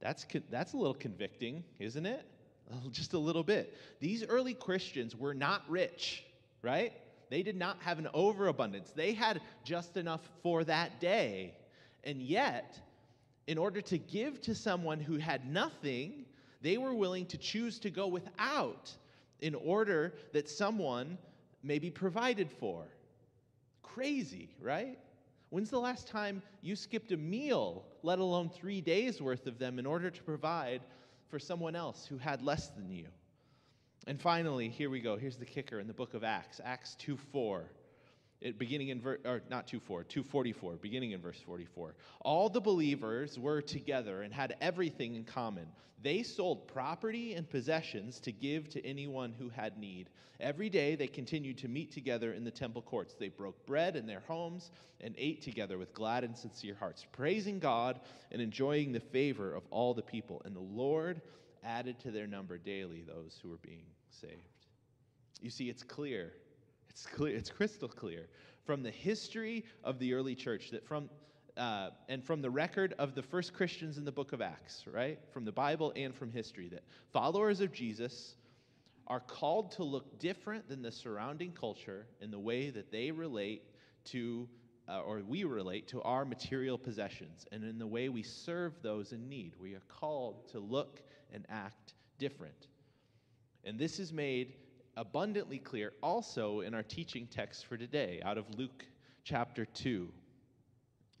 That's, 0.00 0.26
that's 0.50 0.72
a 0.72 0.76
little 0.76 0.94
convicting, 0.94 1.64
isn't 1.78 2.06
it? 2.06 2.24
Oh, 2.72 2.88
just 2.88 3.14
a 3.14 3.18
little 3.18 3.42
bit. 3.42 3.76
These 3.98 4.24
early 4.24 4.54
Christians 4.54 5.16
were 5.16 5.34
not 5.34 5.68
rich, 5.68 6.22
right? 6.62 6.92
They 7.28 7.42
did 7.42 7.56
not 7.56 7.78
have 7.82 7.98
an 7.98 8.06
overabundance. 8.14 8.92
They 8.94 9.12
had 9.12 9.40
just 9.64 9.96
enough 9.96 10.20
for 10.44 10.62
that 10.62 11.00
day. 11.00 11.54
And 12.04 12.22
yet, 12.22 12.78
in 13.50 13.58
order 13.58 13.80
to 13.80 13.98
give 13.98 14.40
to 14.40 14.54
someone 14.54 15.00
who 15.00 15.16
had 15.16 15.44
nothing, 15.44 16.24
they 16.62 16.78
were 16.78 16.94
willing 16.94 17.26
to 17.26 17.36
choose 17.36 17.80
to 17.80 17.90
go 17.90 18.06
without 18.06 18.92
in 19.40 19.56
order 19.56 20.14
that 20.32 20.48
someone 20.48 21.18
may 21.64 21.80
be 21.80 21.90
provided 21.90 22.48
for. 22.48 22.84
Crazy, 23.82 24.50
right? 24.60 25.00
When's 25.48 25.68
the 25.68 25.80
last 25.80 26.06
time 26.06 26.44
you 26.62 26.76
skipped 26.76 27.10
a 27.10 27.16
meal, 27.16 27.84
let 28.04 28.20
alone 28.20 28.50
three 28.50 28.80
days 28.80 29.20
worth 29.20 29.48
of 29.48 29.58
them, 29.58 29.80
in 29.80 29.84
order 29.84 30.10
to 30.10 30.22
provide 30.22 30.82
for 31.28 31.40
someone 31.40 31.74
else 31.74 32.06
who 32.06 32.18
had 32.18 32.42
less 32.42 32.68
than 32.68 32.88
you? 32.88 33.06
And 34.06 34.20
finally, 34.20 34.68
here 34.68 34.90
we 34.90 35.00
go. 35.00 35.16
Here's 35.16 35.38
the 35.38 35.44
kicker 35.44 35.80
in 35.80 35.88
the 35.88 35.92
book 35.92 36.14
of 36.14 36.22
Acts, 36.22 36.60
Acts 36.64 36.94
2 37.00 37.16
4. 37.16 37.64
It, 38.40 38.58
beginning 38.58 38.88
in 38.88 39.00
verse, 39.00 39.20
or 39.26 39.42
not 39.50 39.66
2.4, 39.66 40.08
244, 40.08 40.76
beginning 40.76 41.10
in 41.12 41.20
verse 41.20 41.38
44. 41.44 41.94
All 42.22 42.48
the 42.48 42.60
believers 42.60 43.38
were 43.38 43.60
together 43.60 44.22
and 44.22 44.32
had 44.32 44.56
everything 44.60 45.14
in 45.14 45.24
common. 45.24 45.66
They 46.02 46.22
sold 46.22 46.66
property 46.66 47.34
and 47.34 47.48
possessions 47.48 48.18
to 48.20 48.32
give 48.32 48.70
to 48.70 48.84
anyone 48.86 49.34
who 49.38 49.50
had 49.50 49.76
need. 49.76 50.08
Every 50.40 50.70
day 50.70 50.94
they 50.94 51.06
continued 51.06 51.58
to 51.58 51.68
meet 51.68 51.92
together 51.92 52.32
in 52.32 52.42
the 52.42 52.50
temple 52.50 52.80
courts. 52.80 53.14
They 53.18 53.28
broke 53.28 53.66
bread 53.66 53.94
in 53.96 54.06
their 54.06 54.22
homes 54.26 54.70
and 55.02 55.14
ate 55.18 55.42
together 55.42 55.76
with 55.76 55.92
glad 55.92 56.24
and 56.24 56.34
sincere 56.34 56.74
hearts, 56.74 57.06
praising 57.12 57.58
God 57.58 58.00
and 58.32 58.40
enjoying 58.40 58.92
the 58.92 59.00
favor 59.00 59.54
of 59.54 59.64
all 59.70 59.92
the 59.92 60.00
people. 60.00 60.40
And 60.46 60.56
the 60.56 60.60
Lord 60.60 61.20
added 61.62 61.98
to 62.00 62.10
their 62.10 62.26
number 62.26 62.56
daily 62.56 63.02
those 63.02 63.38
who 63.42 63.50
were 63.50 63.58
being 63.58 63.84
saved. 64.08 64.32
You 65.42 65.50
see, 65.50 65.68
it's 65.68 65.82
clear 65.82 66.32
it's 66.90 67.06
clear, 67.06 67.36
it's 67.36 67.50
crystal 67.50 67.88
clear 67.88 68.28
from 68.64 68.82
the 68.82 68.90
history 68.90 69.64
of 69.84 69.98
the 69.98 70.12
early 70.12 70.34
church 70.34 70.70
that 70.70 70.86
from 70.86 71.08
uh, 71.56 71.90
and 72.08 72.24
from 72.24 72.40
the 72.40 72.50
record 72.50 72.94
of 72.98 73.14
the 73.14 73.22
first 73.22 73.52
Christians 73.52 73.98
in 73.98 74.04
the 74.04 74.12
book 74.12 74.32
of 74.32 74.40
Acts, 74.40 74.84
right? 74.90 75.18
From 75.32 75.44
the 75.44 75.52
Bible 75.52 75.92
and 75.96 76.14
from 76.14 76.30
history, 76.30 76.68
that 76.68 76.82
followers 77.12 77.60
of 77.60 77.72
Jesus 77.72 78.36
are 79.06 79.20
called 79.20 79.72
to 79.72 79.82
look 79.82 80.18
different 80.18 80.68
than 80.68 80.82
the 80.82 80.92
surrounding 80.92 81.52
culture 81.52 82.06
in 82.20 82.30
the 82.30 82.38
way 82.38 82.70
that 82.70 82.92
they 82.92 83.10
relate 83.10 83.64
to, 84.04 84.48
uh, 84.88 85.00
or 85.00 85.20
we 85.26 85.44
relate 85.44 85.88
to 85.88 86.00
our 86.02 86.24
material 86.24 86.78
possessions, 86.78 87.46
and 87.50 87.64
in 87.64 87.78
the 87.78 87.86
way 87.86 88.08
we 88.08 88.22
serve 88.22 88.72
those 88.82 89.12
in 89.12 89.28
need. 89.28 89.52
We 89.60 89.74
are 89.74 89.82
called 89.88 90.48
to 90.52 90.60
look 90.60 91.02
and 91.32 91.44
act 91.50 91.94
different. 92.18 92.68
And 93.64 93.78
this 93.78 93.98
is 93.98 94.12
made 94.12 94.54
abundantly 95.00 95.58
clear 95.58 95.94
also 96.02 96.60
in 96.60 96.74
our 96.74 96.82
teaching 96.82 97.26
text 97.26 97.64
for 97.64 97.78
today 97.78 98.20
out 98.22 98.36
of 98.36 98.44
Luke 98.58 98.84
chapter 99.24 99.64
2. 99.64 100.12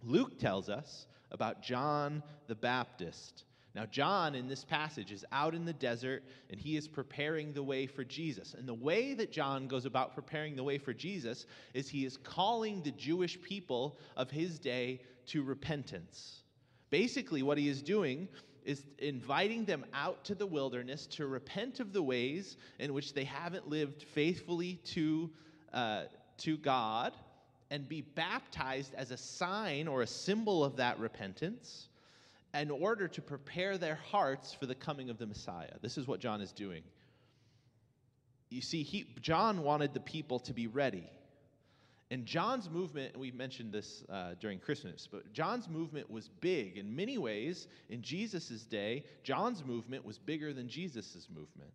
Luke 0.04 0.38
tells 0.38 0.68
us 0.68 1.06
about 1.30 1.62
John 1.62 2.22
the 2.46 2.54
Baptist. 2.54 3.44
Now, 3.74 3.86
John 3.86 4.34
in 4.34 4.48
this 4.48 4.64
passage 4.64 5.10
is 5.12 5.24
out 5.32 5.54
in 5.54 5.64
the 5.64 5.72
desert 5.72 6.24
and 6.50 6.60
he 6.60 6.76
is 6.76 6.88
preparing 6.88 7.54
the 7.54 7.62
way 7.62 7.86
for 7.86 8.04
Jesus. 8.04 8.52
And 8.52 8.68
the 8.68 8.74
way 8.74 9.14
that 9.14 9.32
John 9.32 9.66
goes 9.66 9.86
about 9.86 10.14
preparing 10.14 10.56
the 10.56 10.64
way 10.64 10.76
for 10.76 10.92
Jesus 10.92 11.46
is 11.72 11.88
he 11.88 12.04
is 12.04 12.18
calling 12.18 12.82
the 12.82 12.90
Jewish 12.90 13.40
people 13.40 13.96
of 14.14 14.30
his 14.30 14.58
day 14.58 15.00
to 15.28 15.42
repentance. 15.42 16.42
Basically, 16.90 17.42
what 17.42 17.56
he 17.56 17.68
is 17.68 17.80
doing 17.80 18.28
is 18.64 18.84
inviting 18.98 19.64
them 19.64 19.84
out 19.92 20.24
to 20.24 20.34
the 20.34 20.46
wilderness 20.46 21.06
to 21.06 21.26
repent 21.26 21.80
of 21.80 21.92
the 21.92 22.02
ways 22.02 22.56
in 22.78 22.92
which 22.92 23.14
they 23.14 23.24
haven't 23.24 23.68
lived 23.68 24.02
faithfully 24.14 24.74
to, 24.84 25.30
uh, 25.72 26.04
to 26.38 26.56
God 26.56 27.12
and 27.70 27.88
be 27.88 28.00
baptized 28.00 28.94
as 28.94 29.10
a 29.10 29.16
sign 29.16 29.88
or 29.88 30.02
a 30.02 30.06
symbol 30.06 30.64
of 30.64 30.76
that 30.76 30.98
repentance 30.98 31.88
in 32.54 32.70
order 32.70 33.06
to 33.06 33.22
prepare 33.22 33.78
their 33.78 33.94
hearts 33.94 34.52
for 34.52 34.66
the 34.66 34.74
coming 34.74 35.08
of 35.08 35.18
the 35.18 35.26
Messiah. 35.26 35.72
This 35.80 35.96
is 35.96 36.06
what 36.06 36.20
John 36.20 36.40
is 36.40 36.52
doing. 36.52 36.82
You 38.50 38.60
see, 38.60 38.82
he, 38.82 39.06
John 39.20 39.62
wanted 39.62 39.94
the 39.94 40.00
people 40.00 40.40
to 40.40 40.52
be 40.52 40.66
ready. 40.66 41.08
And 42.10 42.26
John's 42.26 42.68
movement, 42.68 43.16
we 43.16 43.30
mentioned 43.30 43.72
this 43.72 44.02
uh, 44.08 44.34
during 44.40 44.58
Christmas, 44.58 45.08
but 45.10 45.32
John's 45.32 45.68
movement 45.68 46.10
was 46.10 46.28
big. 46.40 46.76
In 46.76 46.94
many 46.94 47.18
ways, 47.18 47.68
in 47.88 48.02
Jesus' 48.02 48.64
day, 48.64 49.04
John's 49.22 49.64
movement 49.64 50.04
was 50.04 50.18
bigger 50.18 50.52
than 50.52 50.68
Jesus' 50.68 51.28
movement. 51.32 51.70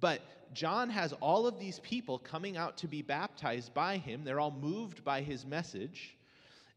But 0.00 0.20
John 0.54 0.88
has 0.88 1.12
all 1.14 1.46
of 1.46 1.58
these 1.58 1.80
people 1.80 2.18
coming 2.18 2.56
out 2.56 2.78
to 2.78 2.88
be 2.88 3.02
baptized 3.02 3.74
by 3.74 3.98
him. 3.98 4.24
They're 4.24 4.40
all 4.40 4.50
moved 4.50 5.04
by 5.04 5.20
his 5.20 5.44
message. 5.44 6.16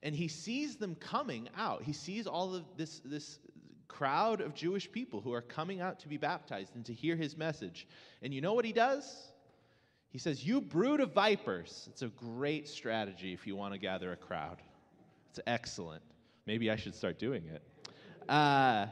And 0.04 0.14
he 0.14 0.28
sees 0.28 0.76
them 0.76 0.96
coming 0.96 1.50
out. 1.58 1.84
He 1.84 1.94
sees 1.94 2.28
all 2.28 2.56
of 2.56 2.64
this, 2.78 3.02
this 3.04 3.40
crowd 3.88 4.40
of 4.40 4.54
Jewish 4.54 4.90
people 4.90 5.20
who 5.20 5.34
are 5.34 5.42
coming 5.42 5.82
out 5.82 6.00
to 6.00 6.08
be 6.08 6.18
baptized 6.18 6.76
and 6.76 6.86
to 6.86 6.94
hear 6.94 7.16
his 7.16 7.36
message. 7.36 7.88
And 8.22 8.34
you 8.34 8.40
know 8.40 8.54
what 8.54 8.66
he 8.66 8.74
does? 8.74 9.32
He 10.10 10.18
says, 10.18 10.46
You 10.46 10.62
brood 10.62 11.00
of 11.00 11.14
vipers. 11.14 11.88
It's 11.92 12.02
a 12.02 12.08
great 12.08 12.68
strategy 12.68 13.34
if 13.34 13.46
you 13.46 13.56
want 13.56 13.74
to 13.74 13.80
gather 13.80 14.12
a 14.12 14.16
crowd. 14.16 14.58
It's 15.30 15.40
excellent. 15.46 16.02
Maybe 16.46 16.72
I 16.72 16.76
should 16.76 16.96
start 16.96 17.20
doing 17.20 17.44
it. 17.46 17.62
Uh, 18.30 18.88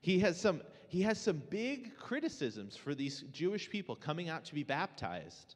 he, 0.00 0.18
has 0.20 0.38
some, 0.38 0.60
he 0.88 1.02
has 1.02 1.18
some 1.18 1.42
big 1.50 1.96
criticisms 1.96 2.76
for 2.76 2.94
these 2.94 3.24
Jewish 3.32 3.70
people 3.70 3.96
coming 3.96 4.28
out 4.28 4.44
to 4.46 4.54
be 4.54 4.62
baptized 4.62 5.54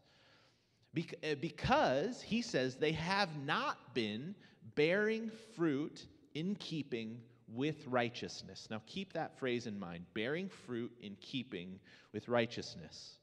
uh, 0.96 1.34
because 1.40 2.22
he 2.22 2.40
says 2.42 2.76
they 2.76 2.92
have 2.92 3.28
not 3.44 3.94
been 3.94 4.34
bearing 4.74 5.30
fruit 5.54 6.06
in 6.34 6.54
keeping 6.56 7.20
with 7.52 7.86
righteousness. 7.86 8.68
Now, 8.70 8.80
keep 8.86 9.12
that 9.12 9.38
phrase 9.38 9.66
in 9.66 9.78
mind 9.78 10.06
bearing 10.14 10.48
fruit 10.48 10.92
in 11.02 11.16
keeping 11.20 11.78
with 12.12 12.28
righteousness. 12.28 13.18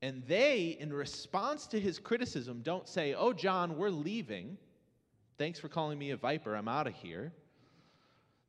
And 0.00 0.22
they, 0.26 0.76
in 0.78 0.92
response 0.92 1.66
to 1.68 1.80
his 1.80 1.98
criticism, 1.98 2.60
don't 2.62 2.88
say, 2.88 3.14
Oh, 3.14 3.32
John, 3.32 3.76
we're 3.76 3.90
leaving. 3.90 4.56
Thanks 5.38 5.58
for 5.58 5.68
calling 5.68 5.98
me 5.98 6.10
a 6.10 6.16
viper. 6.16 6.54
I'm 6.54 6.68
out 6.68 6.86
of 6.86 6.94
here. 6.94 7.32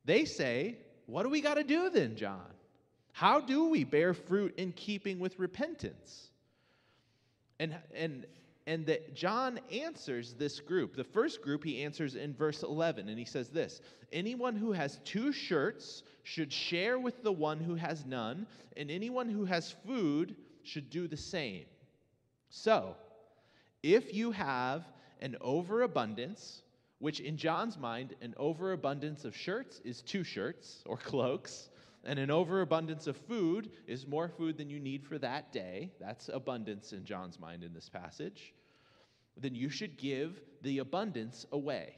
They 0.04 0.24
say, 0.24 0.78
What 1.06 1.24
do 1.24 1.28
we 1.28 1.40
got 1.40 1.54
to 1.54 1.64
do 1.64 1.90
then, 1.90 2.16
John? 2.16 2.46
How 3.12 3.40
do 3.40 3.68
we 3.68 3.84
bear 3.84 4.14
fruit 4.14 4.54
in 4.56 4.72
keeping 4.72 5.18
with 5.18 5.38
repentance? 5.38 6.30
And, 7.58 7.76
and, 7.94 8.26
and 8.66 8.86
that 8.86 9.14
John 9.14 9.58
answers 9.72 10.34
this 10.34 10.60
group. 10.60 10.94
The 10.94 11.04
first 11.04 11.42
group 11.42 11.64
he 11.64 11.82
answers 11.82 12.14
in 12.14 12.32
verse 12.32 12.62
11, 12.62 13.08
and 13.08 13.18
he 13.18 13.24
says 13.24 13.48
this 13.48 13.80
Anyone 14.12 14.54
who 14.54 14.70
has 14.70 15.00
two 15.04 15.32
shirts 15.32 16.04
should 16.22 16.52
share 16.52 16.98
with 16.98 17.24
the 17.24 17.32
one 17.32 17.58
who 17.58 17.74
has 17.74 18.06
none, 18.06 18.46
and 18.76 18.90
anyone 18.90 19.28
who 19.28 19.44
has 19.44 19.74
food 19.84 20.36
should 20.64 20.90
do 20.90 21.08
the 21.08 21.16
same. 21.16 21.64
So, 22.48 22.96
if 23.82 24.12
you 24.14 24.30
have 24.32 24.84
an 25.20 25.36
overabundance, 25.40 26.62
which 26.98 27.20
in 27.20 27.36
John's 27.36 27.78
mind, 27.78 28.14
an 28.20 28.34
overabundance 28.36 29.24
of 29.24 29.36
shirts 29.36 29.80
is 29.84 30.02
two 30.02 30.24
shirts 30.24 30.82
or 30.86 30.96
cloaks, 30.96 31.70
and 32.04 32.18
an 32.18 32.30
overabundance 32.30 33.06
of 33.06 33.16
food 33.16 33.70
is 33.86 34.06
more 34.06 34.28
food 34.28 34.56
than 34.56 34.70
you 34.70 34.80
need 34.80 35.04
for 35.04 35.18
that 35.18 35.52
day. 35.52 35.92
That's 36.00 36.28
abundance 36.28 36.92
in 36.92 37.04
John's 37.04 37.38
mind 37.38 37.62
in 37.62 37.74
this 37.74 37.88
passage. 37.88 38.54
Then 39.36 39.54
you 39.54 39.68
should 39.68 39.98
give 39.98 40.40
the 40.62 40.78
abundance 40.78 41.46
away. 41.52 41.94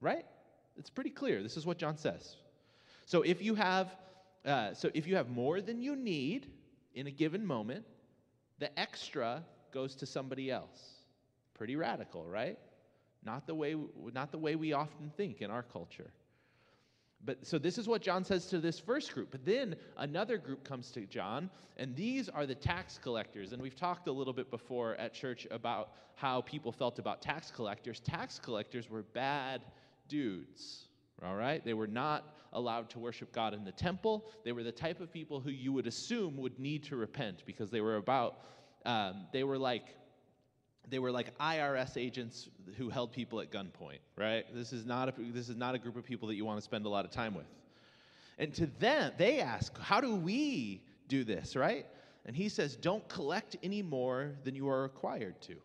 Right? 0.00 0.24
It's 0.76 0.90
pretty 0.90 1.10
clear. 1.10 1.42
This 1.42 1.56
is 1.56 1.66
what 1.66 1.78
John 1.78 1.96
says. 1.96 2.36
So 3.06 3.22
if 3.22 3.42
you 3.42 3.54
have, 3.54 3.94
uh, 4.44 4.74
so 4.74 4.90
if 4.94 5.06
you 5.06 5.16
have 5.16 5.28
more 5.28 5.60
than 5.60 5.82
you 5.82 5.96
need, 5.96 6.50
in 6.94 7.06
a 7.06 7.10
given 7.10 7.44
moment, 7.44 7.84
the 8.58 8.76
extra 8.78 9.44
goes 9.72 9.94
to 9.96 10.06
somebody 10.06 10.50
else. 10.50 11.00
Pretty 11.54 11.76
radical, 11.76 12.24
right? 12.26 12.58
Not 13.24 13.46
the 13.46 13.54
way, 13.54 13.76
not 14.12 14.30
the 14.32 14.38
way 14.38 14.54
we 14.54 14.72
often 14.72 15.10
think 15.16 15.40
in 15.40 15.50
our 15.50 15.62
culture. 15.62 16.10
But 17.24 17.46
so 17.46 17.58
this 17.58 17.78
is 17.78 17.88
what 17.88 18.02
John 18.02 18.22
says 18.22 18.46
to 18.46 18.58
this 18.58 18.78
first 18.78 19.14
group. 19.14 19.30
But 19.30 19.44
then 19.44 19.76
another 19.96 20.36
group 20.36 20.62
comes 20.62 20.90
to 20.90 21.06
John, 21.06 21.48
and 21.78 21.96
these 21.96 22.28
are 22.28 22.44
the 22.44 22.54
tax 22.54 22.98
collectors. 23.02 23.52
And 23.52 23.62
we've 23.62 23.76
talked 23.76 24.08
a 24.08 24.12
little 24.12 24.34
bit 24.34 24.50
before 24.50 24.94
at 24.96 25.14
church 25.14 25.46
about 25.50 25.92
how 26.16 26.42
people 26.42 26.70
felt 26.70 26.98
about 26.98 27.22
tax 27.22 27.50
collectors. 27.50 28.00
Tax 28.00 28.38
collectors 28.38 28.90
were 28.90 29.02
bad 29.02 29.62
dudes. 30.08 30.88
All 31.24 31.34
right? 31.34 31.64
They 31.64 31.74
were 31.74 31.86
not 31.86 32.34
allowed 32.52 32.88
to 32.90 32.98
worship 32.98 33.32
God 33.32 33.54
in 33.54 33.64
the 33.64 33.72
temple. 33.72 34.30
They 34.44 34.52
were 34.52 34.62
the 34.62 34.72
type 34.72 35.00
of 35.00 35.12
people 35.12 35.40
who 35.40 35.50
you 35.50 35.72
would 35.72 35.86
assume 35.86 36.36
would 36.36 36.58
need 36.58 36.84
to 36.84 36.96
repent 36.96 37.42
because 37.46 37.70
they 37.70 37.80
were 37.80 37.96
about, 37.96 38.38
um, 38.84 39.26
they 39.32 39.44
were 39.44 39.58
like, 39.58 39.96
they 40.88 40.98
were 40.98 41.10
like 41.10 41.36
IRS 41.38 41.96
agents 41.96 42.48
who 42.76 42.90
held 42.90 43.10
people 43.10 43.40
at 43.40 43.50
gunpoint, 43.50 44.00
right? 44.16 44.44
This 44.54 44.72
is 44.72 44.84
not 44.84 45.08
a, 45.08 45.14
this 45.32 45.48
is 45.48 45.56
not 45.56 45.74
a 45.74 45.78
group 45.78 45.96
of 45.96 46.04
people 46.04 46.28
that 46.28 46.34
you 46.34 46.44
want 46.44 46.58
to 46.58 46.62
spend 46.64 46.84
a 46.84 46.88
lot 46.88 47.04
of 47.04 47.10
time 47.10 47.34
with. 47.34 47.46
And 48.38 48.52
to 48.54 48.66
them, 48.66 49.12
they 49.16 49.40
ask, 49.40 49.76
How 49.78 50.00
do 50.00 50.14
we 50.14 50.82
do 51.08 51.24
this, 51.24 51.56
right? 51.56 51.86
And 52.26 52.36
he 52.36 52.48
says, 52.48 52.76
Don't 52.76 53.06
collect 53.08 53.56
any 53.62 53.80
more 53.82 54.32
than 54.44 54.54
you 54.54 54.68
are 54.68 54.82
required 54.82 55.40
to, 55.42 55.56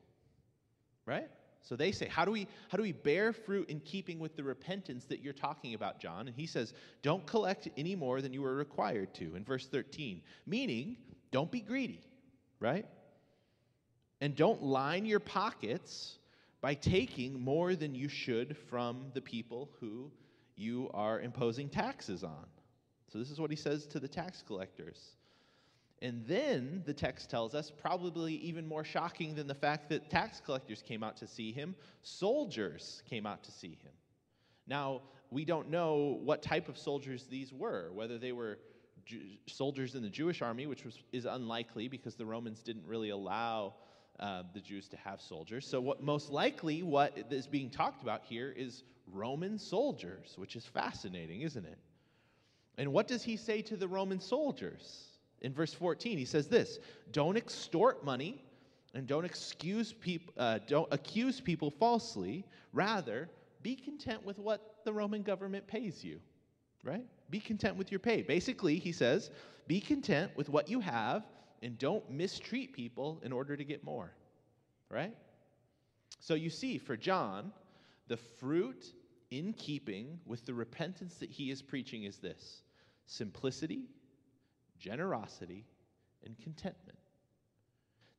right? 1.06 1.28
So 1.62 1.76
they 1.76 1.92
say, 1.92 2.08
how 2.08 2.26
do, 2.26 2.32
we, 2.32 2.48
how 2.70 2.78
do 2.78 2.84
we 2.84 2.94
bear 2.94 3.34
fruit 3.34 3.70
in 3.70 3.80
keeping 3.82 4.20
with 4.20 4.36
the 4.36 4.44
repentance 4.44 5.06
that 5.06 5.22
you're 5.22 5.34
talking 5.34 5.74
about, 5.74 6.00
John? 6.00 6.28
And 6.28 6.36
he 6.36 6.48
says, 6.48 6.74
Don't 7.02 7.26
collect 7.26 7.68
any 7.78 7.96
more 7.96 8.22
than 8.22 8.34
you 8.34 8.44
are 8.46 8.56
required 8.56 9.14
to, 9.16 9.36
in 9.36 9.44
verse 9.44 9.68
13. 9.68 10.22
Meaning, 10.46 10.98
don't 11.32 11.52
be 11.52 11.62
greedy, 11.62 12.02
right? 12.60 12.86
And 14.22 14.36
don't 14.36 14.64
line 14.64 15.06
your 15.06 15.20
pockets 15.20 16.18
by 16.62 16.74
taking 16.74 17.40
more 17.40 17.76
than 17.76 17.94
you 17.96 18.10
should 18.10 18.58
from 18.70 19.12
the 19.14 19.22
people 19.22 19.70
who 19.80 20.12
you 20.56 20.90
are 20.94 21.22
imposing 21.22 21.70
taxes 21.70 22.24
on. 22.24 22.46
So, 23.12 23.18
this 23.18 23.32
is 23.32 23.40
what 23.40 23.50
he 23.50 23.56
says 23.56 23.86
to 23.88 24.00
the 24.00 24.08
tax 24.08 24.44
collectors. 24.46 25.16
And 26.02 26.26
then 26.26 26.82
the 26.86 26.94
text 26.94 27.30
tells 27.30 27.54
us, 27.54 27.72
probably 27.72 28.36
even 28.36 28.66
more 28.66 28.86
shocking 28.86 29.36
than 29.36 29.48
the 29.48 29.56
fact 29.56 29.90
that 29.90 30.10
tax 30.10 30.42
collectors 30.44 30.82
came 30.82 31.04
out 31.04 31.18
to 31.18 31.28
see 31.28 31.52
him, 31.52 31.76
soldiers 32.02 33.04
came 33.10 33.26
out 33.26 33.44
to 33.44 33.52
see 33.52 33.78
him. 33.82 33.92
Now, 34.66 35.02
we 35.30 35.44
don't 35.44 35.70
know 35.70 36.20
what 36.24 36.42
type 36.42 36.70
of 36.70 36.78
soldiers 36.78 37.26
these 37.30 37.52
were, 37.52 37.92
whether 37.94 38.18
they 38.18 38.32
were 38.32 38.60
Jew- 39.06 39.22
soldiers 39.48 39.96
in 39.96 40.04
the 40.04 40.10
Jewish 40.10 40.42
army, 40.42 40.68
which 40.68 40.86
was, 40.86 41.00
is 41.12 41.26
unlikely 41.26 41.88
because 41.88 42.16
the 42.16 42.26
Romans 42.26 42.62
didn't 42.62 42.86
really 42.86 43.10
allow 43.10 43.74
uh, 44.20 44.44
the 44.54 44.60
Jews 44.60 44.88
to 44.90 44.98
have 44.98 45.22
soldiers. 45.22 45.66
So, 45.66 45.82
what 45.82 46.02
most 46.04 46.30
likely 46.30 46.84
what 46.84 47.18
is 47.32 47.48
being 47.48 47.70
talked 47.70 48.04
about 48.04 48.24
here 48.24 48.54
is 48.56 48.84
Roman 49.12 49.58
soldiers, 49.58 50.34
which 50.36 50.56
is 50.56 50.66
fascinating, 50.66 51.42
isn't 51.42 51.66
it? 51.66 51.78
And 52.78 52.94
what 52.94 53.08
does 53.08 53.24
he 53.24 53.38
say 53.38 53.62
to 53.64 53.76
the 53.76 53.88
Roman 53.88 54.20
soldiers? 54.20 55.09
In 55.42 55.54
verse 55.54 55.74
14, 55.74 56.18
he 56.18 56.26
says 56.26 56.48
this 56.48 56.80
Don't 57.12 57.38
extort 57.38 58.04
money 58.04 58.44
and 58.94 59.08
don't, 59.08 59.26
excuse 59.26 59.94
peop- 59.94 60.32
uh, 60.38 60.60
don't 60.68 60.88
accuse 60.92 61.40
people 61.40 61.70
falsely. 61.70 62.46
Rather, 62.74 63.30
be 63.62 63.76
content 63.76 64.26
with 64.26 64.40
what 64.40 64.76
the 64.84 64.94
Roman 64.94 65.22
government 65.22 65.68
pays 65.68 66.04
you, 66.04 66.20
right? 66.84 67.06
Be 67.30 67.40
content 67.40 67.76
with 67.78 67.92
your 67.92 68.00
pay. 68.00 68.22
Basically, 68.22 68.80
he 68.80 68.92
says, 68.92 69.30
be 69.68 69.80
content 69.80 70.32
with 70.36 70.50
what 70.50 70.70
you 70.70 70.80
have 70.80 71.24
and 71.62 71.78
don't 71.78 72.10
mistreat 72.10 72.74
people 72.74 73.20
in 73.24 73.32
order 73.32 73.56
to 73.56 73.64
get 73.64 73.84
more, 73.84 74.14
right? 74.90 75.14
So 76.20 76.34
you 76.34 76.50
see, 76.50 76.78
for 76.78 76.98
John, 76.98 77.52
the 78.08 78.18
fruit 78.18 78.94
in 79.32 79.54
keeping 79.54 80.20
with 80.26 80.46
the 80.46 80.54
repentance 80.54 81.16
that 81.16 81.30
he 81.30 81.52
is 81.52 81.62
preaching 81.62 82.04
is 82.04 82.18
this 82.18 82.62
simplicity, 83.06 83.84
generosity, 84.80 85.66
and 86.26 86.38
contentment. 86.40 86.98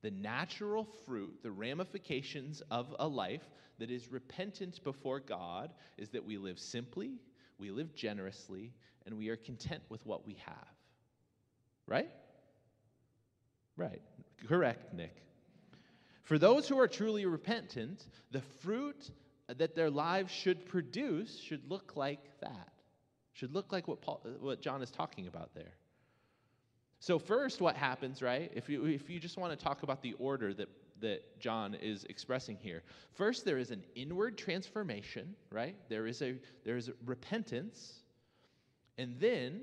The 0.03 0.11
natural 0.11 0.87
fruit, 1.05 1.43
the 1.43 1.51
ramifications 1.51 2.63
of 2.71 2.95
a 2.99 3.07
life 3.07 3.43
that 3.79 3.91
is 3.91 4.11
repentant 4.11 4.83
before 4.85 5.21
God, 5.21 5.73
is 5.99 6.09
that 6.11 6.25
we 6.25 6.39
live 6.39 6.59
simply, 6.59 7.19
we 7.59 7.71
live 7.71 7.95
generously, 7.95 8.73
and 9.07 9.17
we 9.17 9.29
are 9.29 9.37
content 9.37 9.83
with 9.89 10.05
what 10.07 10.27
we 10.27 10.35
have. 10.47 10.69
Right? 11.87 12.11
Right. 13.77 14.03
Correct, 14.47 14.95
Nick. 14.95 15.17
For 16.23 16.39
those 16.39 16.69
who 16.69 16.79
are 16.79 16.89
truly 16.89 17.27
repentant, 17.27 18.07
the 18.31 18.43
fruit 18.61 19.11
that 19.49 19.75
their 19.75 19.91
lives 19.91 20.33
should 20.33 20.67
produce 20.67 21.41
should 21.41 21.69
look 21.69 21.97
like 21.97 22.41
that. 22.41 22.73
Should 23.33 23.53
look 23.53 23.73
like 23.73 23.89
what, 23.89 24.01
Paul, 24.01 24.25
what 24.41 24.61
John 24.61 24.83
is 24.83 24.91
talking 24.91 25.27
about 25.27 25.55
there. 25.55 25.73
So, 27.03 27.19
first, 27.19 27.63
what 27.63 27.77
happens, 27.77 28.21
right? 28.21 28.53
If 28.55 28.69
you, 28.69 28.85
if 28.85 29.09
you 29.09 29.19
just 29.19 29.39
want 29.39 29.59
to 29.59 29.65
talk 29.65 29.83
about 29.83 30.03
the 30.03 30.13
order 30.19 30.53
that, 30.53 30.69
that 31.01 31.41
John 31.41 31.75
is 31.75 32.05
expressing 32.11 32.59
here, 32.61 32.83
first, 33.15 33.47
there 33.47 33.57
is 33.57 33.71
an 33.71 33.83
inward 33.95 34.37
transformation, 34.37 35.35
right? 35.51 35.75
There 35.89 36.07
is, 36.07 36.21
a, 36.21 36.35
there 36.63 36.77
is 36.77 36.89
a 36.89 36.93
repentance. 37.07 38.03
And 38.99 39.17
then, 39.19 39.63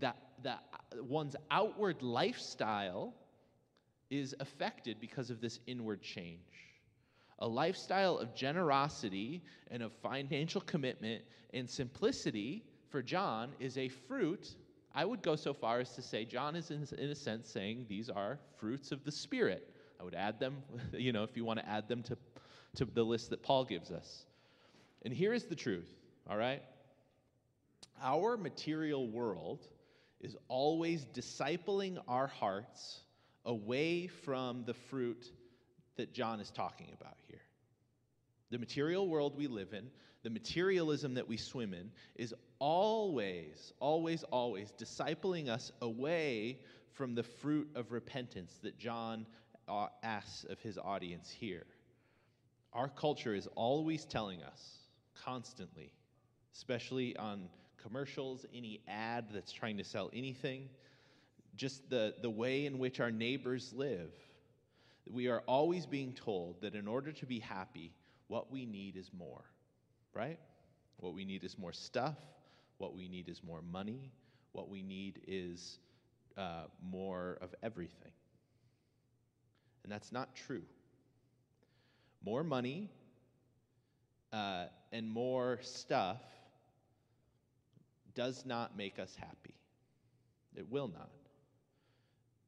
that, 0.00 0.16
that 0.42 0.62
uh, 0.72 1.02
one's 1.02 1.36
outward 1.50 2.02
lifestyle 2.02 3.12
is 4.08 4.34
affected 4.40 4.96
because 4.98 5.28
of 5.28 5.42
this 5.42 5.60
inward 5.66 6.00
change. 6.00 6.40
A 7.40 7.46
lifestyle 7.46 8.16
of 8.16 8.34
generosity 8.34 9.42
and 9.70 9.82
of 9.82 9.92
financial 10.02 10.62
commitment 10.62 11.22
and 11.52 11.68
simplicity 11.68 12.64
for 12.88 13.02
John 13.02 13.50
is 13.60 13.76
a 13.76 13.88
fruit 13.88 14.54
I 14.98 15.04
would 15.04 15.22
go 15.22 15.36
so 15.36 15.54
far 15.54 15.78
as 15.78 15.94
to 15.94 16.02
say 16.02 16.24
John 16.24 16.56
is, 16.56 16.72
in, 16.72 16.84
in, 16.98 17.10
a 17.10 17.14
sense, 17.14 17.48
saying 17.48 17.86
these 17.88 18.10
are 18.10 18.40
fruits 18.58 18.90
of 18.90 19.04
the 19.04 19.12
Spirit. 19.12 19.72
I 20.00 20.02
would 20.02 20.16
add 20.16 20.40
them, 20.40 20.56
you 20.92 21.12
know, 21.12 21.22
if 21.22 21.36
you 21.36 21.44
want 21.44 21.60
to 21.60 21.68
add 21.68 21.86
them 21.86 22.02
to, 22.02 22.18
to 22.74 22.84
the 22.84 23.04
list 23.04 23.30
that 23.30 23.40
Paul 23.40 23.64
gives 23.64 23.92
us. 23.92 24.24
And 25.04 25.14
here 25.14 25.32
is 25.32 25.44
the 25.44 25.54
truth, 25.54 25.88
all 26.28 26.36
right? 26.36 26.64
Our 28.02 28.36
material 28.36 29.06
world 29.06 29.68
is 30.20 30.36
always 30.48 31.06
discipling 31.14 31.98
our 32.08 32.26
hearts 32.26 33.02
away 33.44 34.08
from 34.08 34.64
the 34.64 34.74
fruit 34.74 35.30
that 35.96 36.12
John 36.12 36.40
is 36.40 36.50
talking 36.50 36.88
about 37.00 37.18
here. 37.28 37.42
The 38.50 38.58
material 38.58 39.06
world 39.06 39.36
we 39.36 39.46
live 39.46 39.74
in, 39.74 39.90
the 40.22 40.30
materialism 40.30 41.14
that 41.14 41.28
we 41.28 41.36
swim 41.36 41.72
in, 41.72 41.90
is 42.16 42.34
always, 42.58 43.72
always, 43.80 44.24
always 44.24 44.72
discipling 44.72 45.48
us 45.48 45.72
away 45.80 46.58
from 46.92 47.14
the 47.14 47.22
fruit 47.22 47.68
of 47.74 47.92
repentance 47.92 48.58
that 48.62 48.78
John 48.78 49.26
uh, 49.68 49.86
asks 50.02 50.44
of 50.44 50.60
his 50.60 50.78
audience 50.78 51.30
here. 51.30 51.66
Our 52.72 52.88
culture 52.88 53.34
is 53.34 53.48
always 53.54 54.04
telling 54.04 54.42
us, 54.42 54.78
constantly, 55.24 55.92
especially 56.54 57.16
on 57.16 57.48
commercials, 57.80 58.44
any 58.54 58.80
ad 58.88 59.26
that's 59.32 59.52
trying 59.52 59.78
to 59.78 59.84
sell 59.84 60.10
anything, 60.12 60.68
just 61.56 61.88
the, 61.90 62.14
the 62.22 62.30
way 62.30 62.66
in 62.66 62.78
which 62.78 63.00
our 63.00 63.10
neighbors 63.10 63.72
live. 63.74 64.10
We 65.10 65.28
are 65.28 65.42
always 65.46 65.86
being 65.86 66.12
told 66.12 66.60
that 66.60 66.74
in 66.74 66.86
order 66.86 67.12
to 67.12 67.26
be 67.26 67.38
happy, 67.38 67.92
what 68.26 68.50
we 68.52 68.66
need 68.66 68.96
is 68.96 69.10
more, 69.16 69.44
right? 70.18 70.38
What 70.96 71.14
we 71.14 71.24
need 71.24 71.44
is 71.44 71.56
more 71.56 71.72
stuff. 71.72 72.16
What 72.78 72.94
we 72.96 73.08
need 73.08 73.28
is 73.28 73.40
more 73.42 73.62
money. 73.62 74.10
What 74.52 74.68
we 74.68 74.82
need 74.82 75.20
is 75.28 75.78
uh, 76.36 76.64
more 76.82 77.38
of 77.40 77.54
everything. 77.62 78.10
And 79.84 79.92
that's 79.92 80.10
not 80.10 80.34
true. 80.34 80.62
More 82.24 82.42
money 82.42 82.90
uh, 84.32 84.64
and 84.92 85.08
more 85.08 85.60
stuff 85.62 86.20
does 88.14 88.44
not 88.44 88.76
make 88.76 88.98
us 88.98 89.14
happy. 89.16 89.54
It 90.56 90.68
will 90.68 90.88
not. 90.88 91.10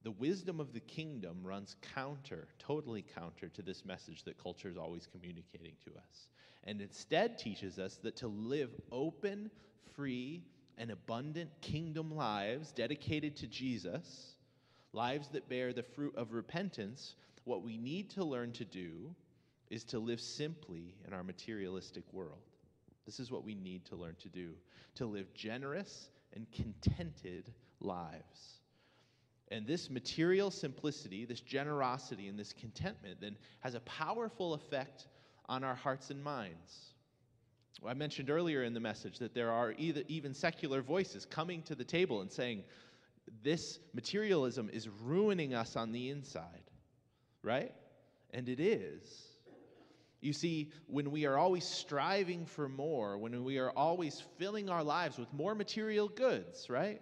The 0.02 0.10
wisdom 0.12 0.60
of 0.60 0.72
the 0.72 0.80
kingdom 0.80 1.38
runs 1.42 1.76
counter, 1.94 2.48
totally 2.58 3.02
counter 3.02 3.48
to 3.48 3.62
this 3.62 3.84
message 3.84 4.24
that 4.24 4.42
culture 4.42 4.68
is 4.68 4.78
always 4.78 5.06
communicating 5.06 5.74
to 5.84 5.90
us. 5.90 6.28
And 6.64 6.80
instead 6.80 7.38
teaches 7.38 7.78
us 7.78 7.96
that 8.02 8.16
to 8.16 8.28
live 8.28 8.70
open, 8.90 9.50
free, 9.94 10.42
and 10.78 10.90
abundant 10.90 11.50
kingdom 11.60 12.16
lives 12.16 12.72
dedicated 12.72 13.36
to 13.36 13.46
Jesus, 13.46 14.36
lives 14.92 15.28
that 15.28 15.48
bear 15.48 15.72
the 15.72 15.82
fruit 15.82 16.14
of 16.16 16.32
repentance, 16.32 17.14
what 17.44 17.62
we 17.62 17.76
need 17.76 18.10
to 18.10 18.24
learn 18.24 18.52
to 18.52 18.64
do 18.64 19.14
is 19.70 19.84
to 19.84 19.98
live 19.98 20.20
simply 20.20 20.94
in 21.06 21.12
our 21.12 21.22
materialistic 21.22 22.04
world. 22.12 22.38
This 23.06 23.20
is 23.20 23.30
what 23.30 23.44
we 23.44 23.54
need 23.54 23.84
to 23.86 23.96
learn 23.96 24.16
to 24.20 24.28
do 24.28 24.52
to 24.94 25.06
live 25.06 25.32
generous 25.34 26.10
and 26.34 26.46
contented 26.52 27.52
lives. 27.80 28.59
And 29.50 29.66
this 29.66 29.90
material 29.90 30.50
simplicity, 30.50 31.24
this 31.24 31.40
generosity, 31.40 32.28
and 32.28 32.38
this 32.38 32.52
contentment 32.52 33.20
then 33.20 33.36
has 33.60 33.74
a 33.74 33.80
powerful 33.80 34.54
effect 34.54 35.08
on 35.48 35.64
our 35.64 35.74
hearts 35.74 36.10
and 36.10 36.22
minds. 36.22 36.94
I 37.84 37.94
mentioned 37.94 38.30
earlier 38.30 38.62
in 38.62 38.74
the 38.74 38.80
message 38.80 39.18
that 39.18 39.34
there 39.34 39.50
are 39.50 39.74
either, 39.76 40.02
even 40.06 40.34
secular 40.34 40.82
voices 40.82 41.24
coming 41.24 41.62
to 41.62 41.74
the 41.74 41.84
table 41.84 42.20
and 42.20 42.30
saying, 42.30 42.62
this 43.42 43.78
materialism 43.94 44.70
is 44.72 44.88
ruining 44.88 45.54
us 45.54 45.76
on 45.76 45.92
the 45.92 46.10
inside, 46.10 46.70
right? 47.42 47.72
And 48.32 48.48
it 48.48 48.60
is. 48.60 49.26
You 50.20 50.34
see, 50.34 50.70
when 50.86 51.10
we 51.10 51.24
are 51.24 51.38
always 51.38 51.64
striving 51.64 52.44
for 52.44 52.68
more, 52.68 53.16
when 53.16 53.42
we 53.44 53.58
are 53.58 53.70
always 53.70 54.22
filling 54.38 54.68
our 54.68 54.84
lives 54.84 55.16
with 55.16 55.32
more 55.32 55.54
material 55.54 56.08
goods, 56.08 56.68
right? 56.68 57.00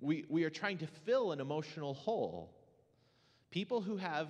We, 0.00 0.24
we 0.28 0.44
are 0.44 0.50
trying 0.50 0.78
to 0.78 0.86
fill 0.86 1.32
an 1.32 1.40
emotional 1.40 1.94
hole. 1.94 2.54
People 3.50 3.80
who 3.80 3.96
have, 3.96 4.28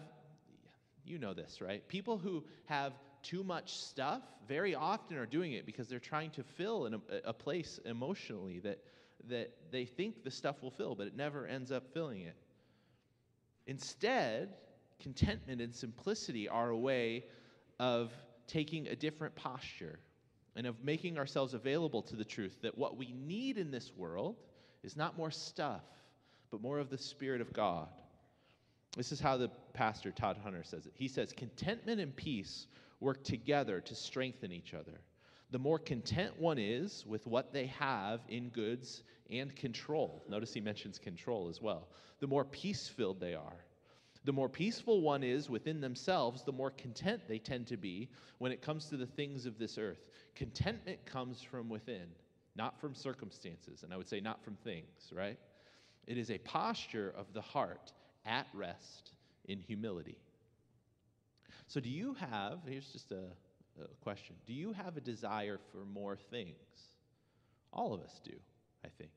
you 1.05 1.19
know 1.19 1.35
this, 1.35 1.61
right? 1.61 1.87
People 1.89 2.19
who 2.19 2.45
have 2.67 2.93
too 3.23 3.45
much 3.45 3.77
stuff 3.77 4.23
very 4.49 4.75
often 4.75 5.17
are 5.17 5.27
doing 5.27 5.53
it 5.53 5.67
because 5.67 5.89
they're 5.89 5.99
trying 5.99 6.31
to 6.31 6.43
fill 6.43 6.87
in 6.87 6.95
a, 6.95 7.01
a 7.27 7.33
place 7.33 7.79
emotionally 7.85 8.59
that 8.61 8.83
that 9.29 9.51
they 9.71 9.85
think 9.85 10.25
the 10.25 10.31
stuff 10.31 10.63
will 10.63 10.71
fill, 10.71 10.95
but 10.95 11.07
it 11.07 11.17
never 11.17 11.47
ends 11.47 11.71
up 11.71 11.93
filling 11.93 12.23
it. 12.23 12.37
Instead, 13.67 14.55
contentment 14.99 15.61
and 15.61 15.75
simplicity 15.75 16.49
are 16.49 16.71
a 16.71 16.77
way 16.77 17.25
of 17.79 18.13
taking 18.47 18.89
a 18.89 18.97
different 18.97 19.35
posture 19.35 19.99
and 20.57 20.67
of 20.67 20.83
making 20.83 21.19
ourselves 21.19 21.55
available 21.55 22.03
to 22.03 22.17
the 22.17 22.25
truth 22.25 22.59
that 22.63 22.77
what 22.77 22.97
we 22.97 23.13
need 23.13 23.59
in 23.59 23.71
this 23.71 23.93
world 23.97 24.37
is 24.83 24.97
not 24.97 25.17
more 25.17 25.31
stuff, 25.31 25.83
but 26.51 26.61
more 26.61 26.79
of 26.79 26.91
the 26.91 26.99
Spirit 26.99 27.41
of 27.41 27.53
God. 27.53 27.89
This 28.97 29.13
is 29.13 29.21
how 29.21 29.37
the 29.37 29.51
pastor, 29.73 30.11
Todd 30.11 30.37
Hunter, 30.43 30.65
says 30.65 30.87
it. 30.87 30.93
He 30.95 31.09
says, 31.09 31.33
Contentment 31.33 32.01
and 32.01 32.15
peace 32.15 32.67
work 32.99 33.23
together 33.23 33.81
to 33.81 33.95
strengthen 33.95 34.53
each 34.53 34.75
other. 34.75 35.01
The 35.51 35.59
more 35.59 35.79
content 35.79 36.39
one 36.39 36.59
is 36.59 37.05
with 37.07 37.27
what 37.27 37.53
they 37.53 37.67
have 37.67 38.21
in 38.29 38.51
goods 38.51 39.03
and 39.31 39.55
control, 39.55 40.25
notice 40.29 40.53
he 40.53 40.61
mentions 40.61 40.99
control 40.99 41.49
as 41.49 41.61
well, 41.61 41.89
the 42.21 42.27
more 42.27 42.45
peace 42.45 42.89
filled 42.89 43.21
they 43.21 43.35
are. 43.35 43.65
The 44.25 44.33
more 44.33 44.51
peaceful 44.51 45.01
one 45.01 45.23
is 45.23 45.49
within 45.49 45.81
themselves, 45.81 46.43
the 46.45 46.53
more 46.53 46.71
content 46.71 47.23
they 47.27 47.39
tend 47.39 47.67
to 47.69 47.79
be 47.79 48.11
when 48.39 48.53
it 48.53 48.61
comes 48.61 48.87
to 48.87 48.99
the 48.99 49.07
things 49.07 49.47
of 49.47 49.59
this 49.59 49.79
earth. 49.79 50.05
Contentment 50.35 51.05
comes 51.07 51.41
from 51.41 51.71
within, 51.71 52.07
not 52.57 52.81
from 52.81 52.95
circumstances, 52.95 53.83
and 53.83 53.93
I 53.93 53.97
would 53.97 54.09
say 54.09 54.21
not 54.21 54.43
from 54.45 54.57
things, 54.57 55.13
right? 55.13 55.39
It 56.07 56.19
is 56.19 56.31
a 56.31 56.39
posture 56.39 57.15
of 57.17 57.33
the 57.33 57.41
heart 57.41 57.93
at 58.27 58.47
rest 58.53 59.13
in 59.47 59.61
humility. 59.61 60.19
So, 61.67 61.81
do 61.81 61.89
you 61.89 62.15
have, 62.15 62.59
here's 62.67 62.91
just 62.93 63.13
a, 63.13 63.25
a 63.81 63.87
question 64.03 64.35
do 64.47 64.53
you 64.53 64.73
have 64.73 64.97
a 64.97 65.01
desire 65.01 65.59
for 65.71 65.85
more 65.85 66.17
things? 66.17 66.57
All 67.73 67.95
of 67.95 68.03
us 68.03 68.21
do, 68.25 68.35
I 68.85 68.89
think. 68.99 69.11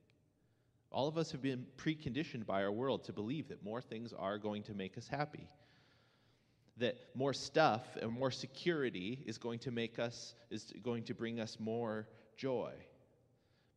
All 0.91 1.07
of 1.07 1.17
us 1.17 1.31
have 1.31 1.41
been 1.41 1.65
preconditioned 1.77 2.45
by 2.45 2.63
our 2.63 2.71
world 2.71 3.05
to 3.05 3.13
believe 3.13 3.47
that 3.47 3.63
more 3.63 3.81
things 3.81 4.13
are 4.13 4.37
going 4.37 4.61
to 4.63 4.75
make 4.75 4.95
us 4.95 5.07
happy. 5.07 5.49
That 6.77 6.97
more 7.15 7.33
stuff 7.33 7.81
and 7.99 8.11
more 8.11 8.29
security 8.29 9.23
is 9.25 9.39
going 9.39 9.57
to 9.59 9.71
make 9.71 9.97
us, 9.97 10.35
is 10.51 10.71
going 10.83 11.03
to 11.05 11.15
bring 11.15 11.39
us 11.39 11.57
more 11.59 12.07
joy. 12.37 12.73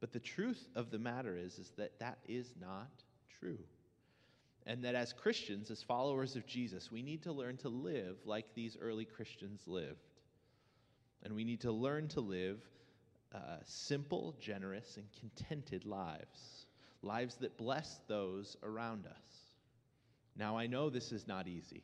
But 0.01 0.13
the 0.13 0.21
truth 0.21 0.69
of 0.75 0.91
the 0.91 0.99
matter 0.99 1.37
is, 1.37 1.59
is 1.59 1.73
that 1.77 1.99
that 2.01 2.19
is 2.29 2.55
not 2.61 3.03
true. 3.41 3.59
And 4.67 4.85
that 4.85 4.95
as 4.95 5.13
Christians, 5.13 5.71
as 5.71 5.83
followers 5.83 6.37
of 6.37 6.47
Jesus, 6.47 6.91
we 6.91 7.03
need 7.03 7.23
to 7.23 7.33
learn 7.33 7.57
to 7.59 7.69
live 7.69 8.17
like 8.25 8.47
these 8.55 8.77
early 8.81 9.05
Christians 9.05 9.63
lived. 9.67 10.11
And 11.23 11.35
we 11.35 11.45
need 11.45 11.61
to 11.63 11.73
learn 11.73 12.09
to 12.09 12.21
live 12.21 12.61
uh, 13.35 13.59
simple, 13.65 14.35
generous, 14.41 14.97
and 14.97 15.07
contented 15.19 15.85
lives 15.85 16.67
lives 17.03 17.37
that 17.37 17.57
bless 17.57 18.01
those 18.09 18.57
around 18.63 19.07
us. 19.07 19.53
Now, 20.37 20.59
I 20.59 20.67
know 20.67 20.91
this 20.91 21.13
is 21.13 21.27
not 21.27 21.49
easy, 21.49 21.83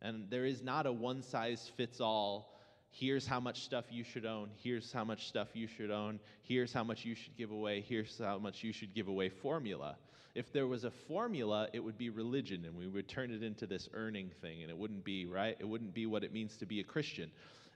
and 0.00 0.30
there 0.30 0.46
is 0.46 0.62
not 0.62 0.86
a 0.86 0.92
one 0.92 1.22
size 1.22 1.70
fits 1.76 2.00
all. 2.00 2.55
Here's 2.98 3.26
how 3.26 3.40
much 3.40 3.60
stuff 3.60 3.84
you 3.90 4.04
should 4.04 4.24
own. 4.24 4.48
Here's 4.56 4.90
how 4.90 5.04
much 5.04 5.28
stuff 5.28 5.48
you 5.52 5.66
should 5.66 5.90
own. 5.90 6.18
Here's 6.40 6.72
how 6.72 6.82
much 6.82 7.04
you 7.04 7.14
should 7.14 7.36
give 7.36 7.50
away. 7.50 7.84
Here's 7.86 8.18
how 8.18 8.38
much 8.38 8.64
you 8.64 8.72
should 8.72 8.94
give 8.94 9.08
away 9.08 9.28
formula. 9.28 9.98
If 10.34 10.50
there 10.50 10.66
was 10.66 10.84
a 10.84 10.90
formula, 10.90 11.68
it 11.74 11.80
would 11.80 11.98
be 11.98 12.08
religion, 12.08 12.64
and 12.64 12.74
we 12.74 12.88
would 12.88 13.06
turn 13.06 13.30
it 13.30 13.42
into 13.42 13.66
this 13.66 13.90
earning 13.92 14.30
thing, 14.40 14.62
and 14.62 14.70
it 14.70 14.78
wouldn't 14.78 15.04
be, 15.04 15.26
right? 15.26 15.54
It 15.60 15.68
wouldn't 15.68 15.92
be 15.92 16.06
what 16.06 16.24
it 16.24 16.32
means 16.32 16.56
to 16.56 16.64
be 16.64 16.80
a 16.80 16.84
Christian. 16.84 17.30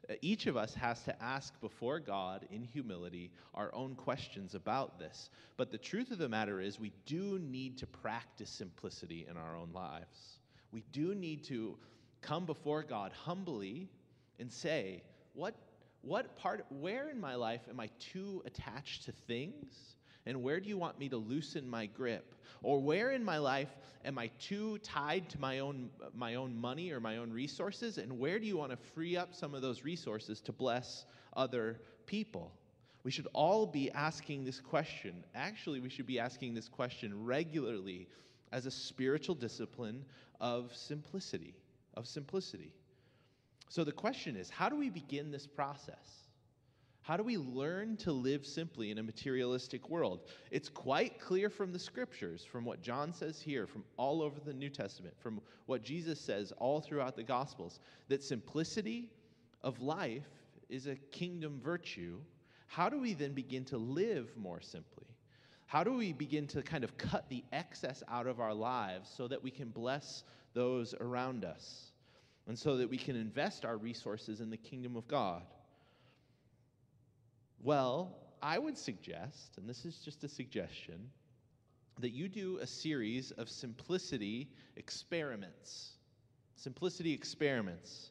Uh, 0.09 0.14
each 0.22 0.46
of 0.46 0.56
us 0.56 0.72
has 0.72 1.02
to 1.02 1.22
ask 1.22 1.61
before 1.61 2.00
God 2.00 2.46
in 2.50 2.64
humility 2.64 3.30
our 3.52 3.74
own 3.74 3.96
questions 3.96 4.54
about 4.54 4.98
this. 4.98 5.28
But 5.59 5.70
the 5.70 5.76
truth 5.76 6.12
of 6.12 6.16
the 6.16 6.30
matter 6.30 6.62
is, 6.62 6.80
we 6.80 6.94
do 7.04 7.38
need 7.38 7.76
to 7.76 7.87
practice 7.87 8.48
simplicity 8.48 9.26
in 9.30 9.37
our 9.37 9.54
own 9.54 9.68
lives. 9.74 10.38
We 10.72 10.83
do 10.92 11.14
need 11.14 11.44
to 11.44 11.76
come 12.22 12.46
before 12.46 12.83
God 12.83 13.12
humbly 13.12 13.90
and 14.38 14.50
say, 14.50 15.02
what, 15.35 15.55
what 16.03 16.37
part, 16.37 16.64
where 16.71 17.09
in 17.11 17.21
my 17.21 17.35
life 17.35 17.62
am 17.69 17.81
I 17.81 17.90
too 17.99 18.43
attached 18.47 19.05
to 19.05 19.12
things? 19.12 19.95
And 20.27 20.43
where 20.43 20.61
do 20.61 20.69
you 20.69 20.77
want 20.77 20.99
me 20.99 21.09
to 21.09 21.16
loosen 21.16 21.69
my 21.69 21.87
grip? 21.87 22.35
Or 22.62 22.79
where 22.79 23.12
in 23.12 23.25
my 23.25 23.38
life 23.38 23.71
am 24.05 24.19
I 24.19 24.31
too 24.38 24.79
tied 24.79 25.31
to 25.31 25.40
my 25.40 25.61
own, 25.61 25.90
my 26.14 26.35
own 26.35 26.57
money 26.57 26.93
or 26.93 27.01
my 27.01 27.16
own 27.16 27.33
resources? 27.33 27.99
And 27.99 28.19
where 28.19 28.38
do 28.38 28.47
you 28.47 28.57
want 28.57 28.71
to 28.71 28.77
free 28.77 29.16
up 29.16 29.35
some 29.35 29.55
of 29.55 29.62
those 29.62 29.83
resources 29.83 30.40
to 30.43 30.53
bless 30.53 31.07
other 31.35 31.81
people? 32.07 32.53
We 33.03 33.11
should 33.11 33.29
all 33.33 33.66
be 33.66 33.90
asking 33.93 34.45
this 34.45 34.61
question. 34.61 35.25
Actually, 35.35 35.81
we 35.81 35.88
should 35.88 36.07
be 36.07 36.19
asking 36.19 36.55
this 36.55 36.69
question 36.69 37.25
regularly 37.25 38.09
as 38.53 38.66
a 38.66 38.71
spiritual 38.71 39.35
discipline 39.35 40.05
of 40.38 40.75
simplicity, 40.75 41.55
of 41.95 42.07
simplicity. 42.07 42.75
So 43.70 43.85
the 43.85 43.92
question 43.92 44.35
is, 44.35 44.50
how 44.50 44.68
do 44.68 44.74
we 44.74 44.90
begin 44.90 45.30
this 45.30 45.46
process? 45.46 46.26
How 47.02 47.16
do 47.16 47.22
we 47.22 47.37
learn 47.37 47.96
to 47.98 48.11
live 48.11 48.44
simply 48.44 48.90
in 48.90 48.98
a 48.98 49.02
materialistic 49.02 49.88
world? 49.88 50.22
It's 50.50 50.68
quite 50.68 51.20
clear 51.20 51.48
from 51.48 51.72
the 51.72 51.78
scriptures, 51.78 52.44
from 52.44 52.64
what 52.64 52.83
John 52.83 53.14
says 53.14 53.40
here, 53.40 53.68
from 53.68 53.85
all 53.96 54.22
over 54.22 54.40
the 54.40 54.52
New 54.52 54.70
Testament, 54.70 55.14
from 55.20 55.40
what 55.66 55.85
Jesus 55.85 56.20
says 56.20 56.52
all 56.59 56.80
throughout 56.80 57.14
the 57.14 57.22
Gospels, 57.22 57.78
that 58.09 58.24
simplicity 58.24 59.09
of 59.62 59.80
life 59.80 60.26
is 60.68 60.88
a 60.88 60.96
kingdom 60.96 61.61
virtue. 61.62 62.18
How 62.66 62.88
do 62.88 62.98
we 62.98 63.14
then 63.14 63.35
begin 63.35 63.64
to 63.66 63.78
live 63.78 64.37
more 64.37 64.61
simply? 64.61 65.06
How 65.66 65.85
do 65.85 65.94
we 65.94 66.12
begin 66.12 66.48
to 66.48 66.62
kind 66.62 66.83
of 66.83 66.98
cut 66.98 67.28
the 67.28 67.44
excess 67.52 68.02
out 68.09 68.26
of 68.26 68.40
our 68.40 68.52
lives 68.52 69.09
so 69.16 69.28
that 69.28 69.44
we 69.44 69.52
can 69.52 69.68
bless 69.68 70.24
those 70.54 70.92
around 71.00 71.44
us 71.44 71.89
and 72.46 72.59
so 72.59 72.76
that 72.76 72.88
we 72.88 72.96
can 72.96 73.16
invest 73.16 73.64
our 73.64 73.76
resources 73.76 74.40
in 74.40 74.50
the 74.50 74.57
kingdom 74.57 74.96
of 74.96 75.07
God? 75.09 75.42
Well, 77.62 78.16
I 78.42 78.59
would 78.59 78.79
suggest, 78.79 79.59
and 79.59 79.68
this 79.68 79.85
is 79.85 79.98
just 79.98 80.24
a 80.24 80.29
suggestion, 80.29 81.11
that 81.98 82.11
you 82.11 82.29
do 82.29 82.59
a 82.59 82.66
series 82.66 83.31
of 83.33 83.48
simplicity 83.48 84.48
experiments. 84.76 85.92
Simplicity 86.57 87.12
experiments. 87.12 88.11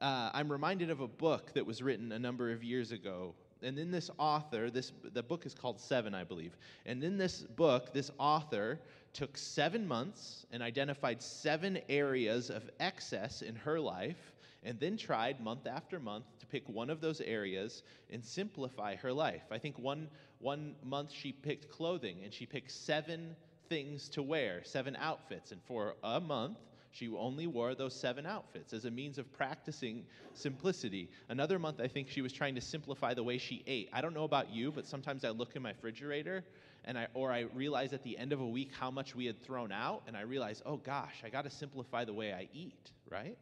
Uh, 0.00 0.30
I'm 0.32 0.50
reminded 0.50 0.90
of 0.90 1.00
a 1.00 1.08
book 1.08 1.52
that 1.54 1.64
was 1.64 1.82
written 1.82 2.12
a 2.12 2.18
number 2.18 2.52
of 2.52 2.62
years 2.62 2.92
ago. 2.92 3.34
And 3.62 3.78
in 3.78 3.90
this 3.90 4.10
author, 4.18 4.70
this 4.70 4.92
the 5.12 5.22
book 5.22 5.44
is 5.44 5.54
called 5.54 5.80
Seven, 5.80 6.14
I 6.14 6.22
believe. 6.22 6.56
And 6.86 7.02
in 7.02 7.16
this 7.16 7.42
book, 7.42 7.92
this 7.92 8.10
author 8.18 8.80
took 9.18 9.36
seven 9.36 9.84
months 9.84 10.46
and 10.52 10.62
identified 10.62 11.20
seven 11.20 11.76
areas 11.88 12.50
of 12.50 12.70
excess 12.78 13.42
in 13.42 13.56
her 13.56 13.80
life 13.80 14.32
and 14.62 14.78
then 14.78 14.96
tried 14.96 15.40
month 15.40 15.66
after 15.66 15.98
month 15.98 16.24
to 16.38 16.46
pick 16.46 16.68
one 16.68 16.88
of 16.88 17.00
those 17.00 17.20
areas 17.22 17.82
and 18.12 18.24
simplify 18.24 18.94
her 18.94 19.12
life. 19.12 19.42
I 19.50 19.58
think 19.58 19.76
one, 19.76 20.08
one 20.38 20.76
month 20.84 21.10
she 21.10 21.32
picked 21.32 21.68
clothing 21.68 22.18
and 22.22 22.32
she 22.32 22.46
picked 22.46 22.70
seven 22.70 23.34
things 23.68 24.08
to 24.10 24.22
wear, 24.22 24.62
seven 24.62 24.94
outfits. 24.94 25.50
And 25.50 25.60
for 25.64 25.96
a 26.04 26.20
month, 26.20 26.58
she 26.92 27.08
only 27.08 27.48
wore 27.48 27.74
those 27.74 27.98
seven 27.98 28.24
outfits 28.24 28.72
as 28.72 28.84
a 28.84 28.90
means 28.90 29.18
of 29.18 29.32
practicing 29.32 30.04
simplicity. 30.34 31.10
Another 31.28 31.58
month, 31.58 31.80
I 31.80 31.88
think 31.88 32.08
she 32.08 32.22
was 32.22 32.32
trying 32.32 32.54
to 32.54 32.60
simplify 32.60 33.14
the 33.14 33.24
way 33.24 33.38
she 33.38 33.64
ate. 33.66 33.88
I 33.92 34.00
don't 34.00 34.14
know 34.14 34.24
about 34.24 34.52
you, 34.52 34.70
but 34.70 34.86
sometimes 34.86 35.24
I 35.24 35.30
look 35.30 35.56
in 35.56 35.62
my 35.62 35.70
refrigerator 35.70 36.44
and 36.88 36.98
I, 36.98 37.06
or 37.12 37.30
I 37.30 37.44
realize 37.54 37.92
at 37.92 38.02
the 38.02 38.16
end 38.16 38.32
of 38.32 38.40
a 38.40 38.46
week 38.46 38.70
how 38.72 38.90
much 38.90 39.14
we 39.14 39.26
had 39.26 39.40
thrown 39.40 39.70
out, 39.70 40.02
and 40.06 40.16
I 40.16 40.22
realize, 40.22 40.62
oh 40.64 40.78
gosh, 40.78 41.22
I 41.22 41.28
got 41.28 41.44
to 41.44 41.50
simplify 41.50 42.04
the 42.04 42.14
way 42.14 42.32
I 42.32 42.48
eat, 42.54 42.90
right? 43.10 43.36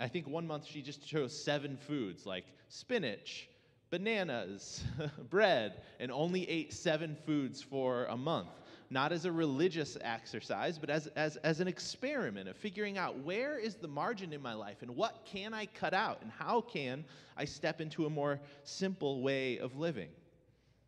I 0.00 0.08
think 0.08 0.26
one 0.26 0.46
month 0.46 0.64
she 0.66 0.80
just 0.80 1.06
chose 1.06 1.38
seven 1.38 1.76
foods 1.76 2.24
like 2.24 2.46
spinach, 2.70 3.48
bananas, 3.90 4.82
bread, 5.30 5.82
and 6.00 6.10
only 6.10 6.48
ate 6.48 6.72
seven 6.72 7.16
foods 7.26 7.62
for 7.62 8.06
a 8.06 8.16
month. 8.16 8.48
Not 8.88 9.12
as 9.12 9.26
a 9.26 9.32
religious 9.32 9.98
exercise, 10.00 10.78
but 10.78 10.88
as, 10.88 11.06
as, 11.08 11.36
as 11.38 11.60
an 11.60 11.68
experiment 11.68 12.48
of 12.48 12.56
figuring 12.56 12.96
out 12.96 13.18
where 13.18 13.58
is 13.58 13.74
the 13.74 13.88
margin 13.88 14.32
in 14.32 14.40
my 14.40 14.54
life 14.54 14.80
and 14.80 14.96
what 14.96 15.26
can 15.26 15.52
I 15.52 15.66
cut 15.66 15.92
out 15.92 16.22
and 16.22 16.30
how 16.30 16.62
can 16.62 17.04
I 17.36 17.44
step 17.44 17.82
into 17.82 18.06
a 18.06 18.10
more 18.10 18.40
simple 18.62 19.20
way 19.20 19.58
of 19.58 19.76
living. 19.76 20.08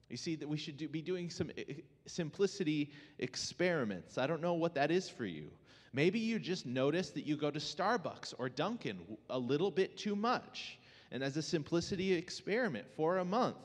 You 0.08 0.16
see, 0.16 0.36
that 0.36 0.48
we 0.48 0.56
should 0.56 0.76
do, 0.76 0.88
be 0.88 1.02
doing 1.02 1.30
some 1.30 1.50
eh, 1.58 1.64
simplicity 2.06 2.92
experiments. 3.18 4.18
I 4.18 4.26
don't 4.26 4.40
know 4.40 4.54
what 4.54 4.74
that 4.74 4.90
is 4.90 5.08
for 5.08 5.26
you. 5.26 5.50
Maybe 5.92 6.18
you 6.18 6.38
just 6.38 6.66
notice 6.66 7.10
that 7.10 7.26
you 7.26 7.36
go 7.36 7.50
to 7.50 7.58
Starbucks 7.58 8.34
or 8.38 8.48
Dunkin' 8.48 9.00
a 9.30 9.38
little 9.38 9.70
bit 9.70 9.96
too 9.96 10.14
much. 10.14 10.78
And 11.10 11.22
as 11.22 11.36
a 11.36 11.42
simplicity 11.42 12.12
experiment 12.12 12.86
for 12.96 13.18
a 13.18 13.24
month, 13.24 13.56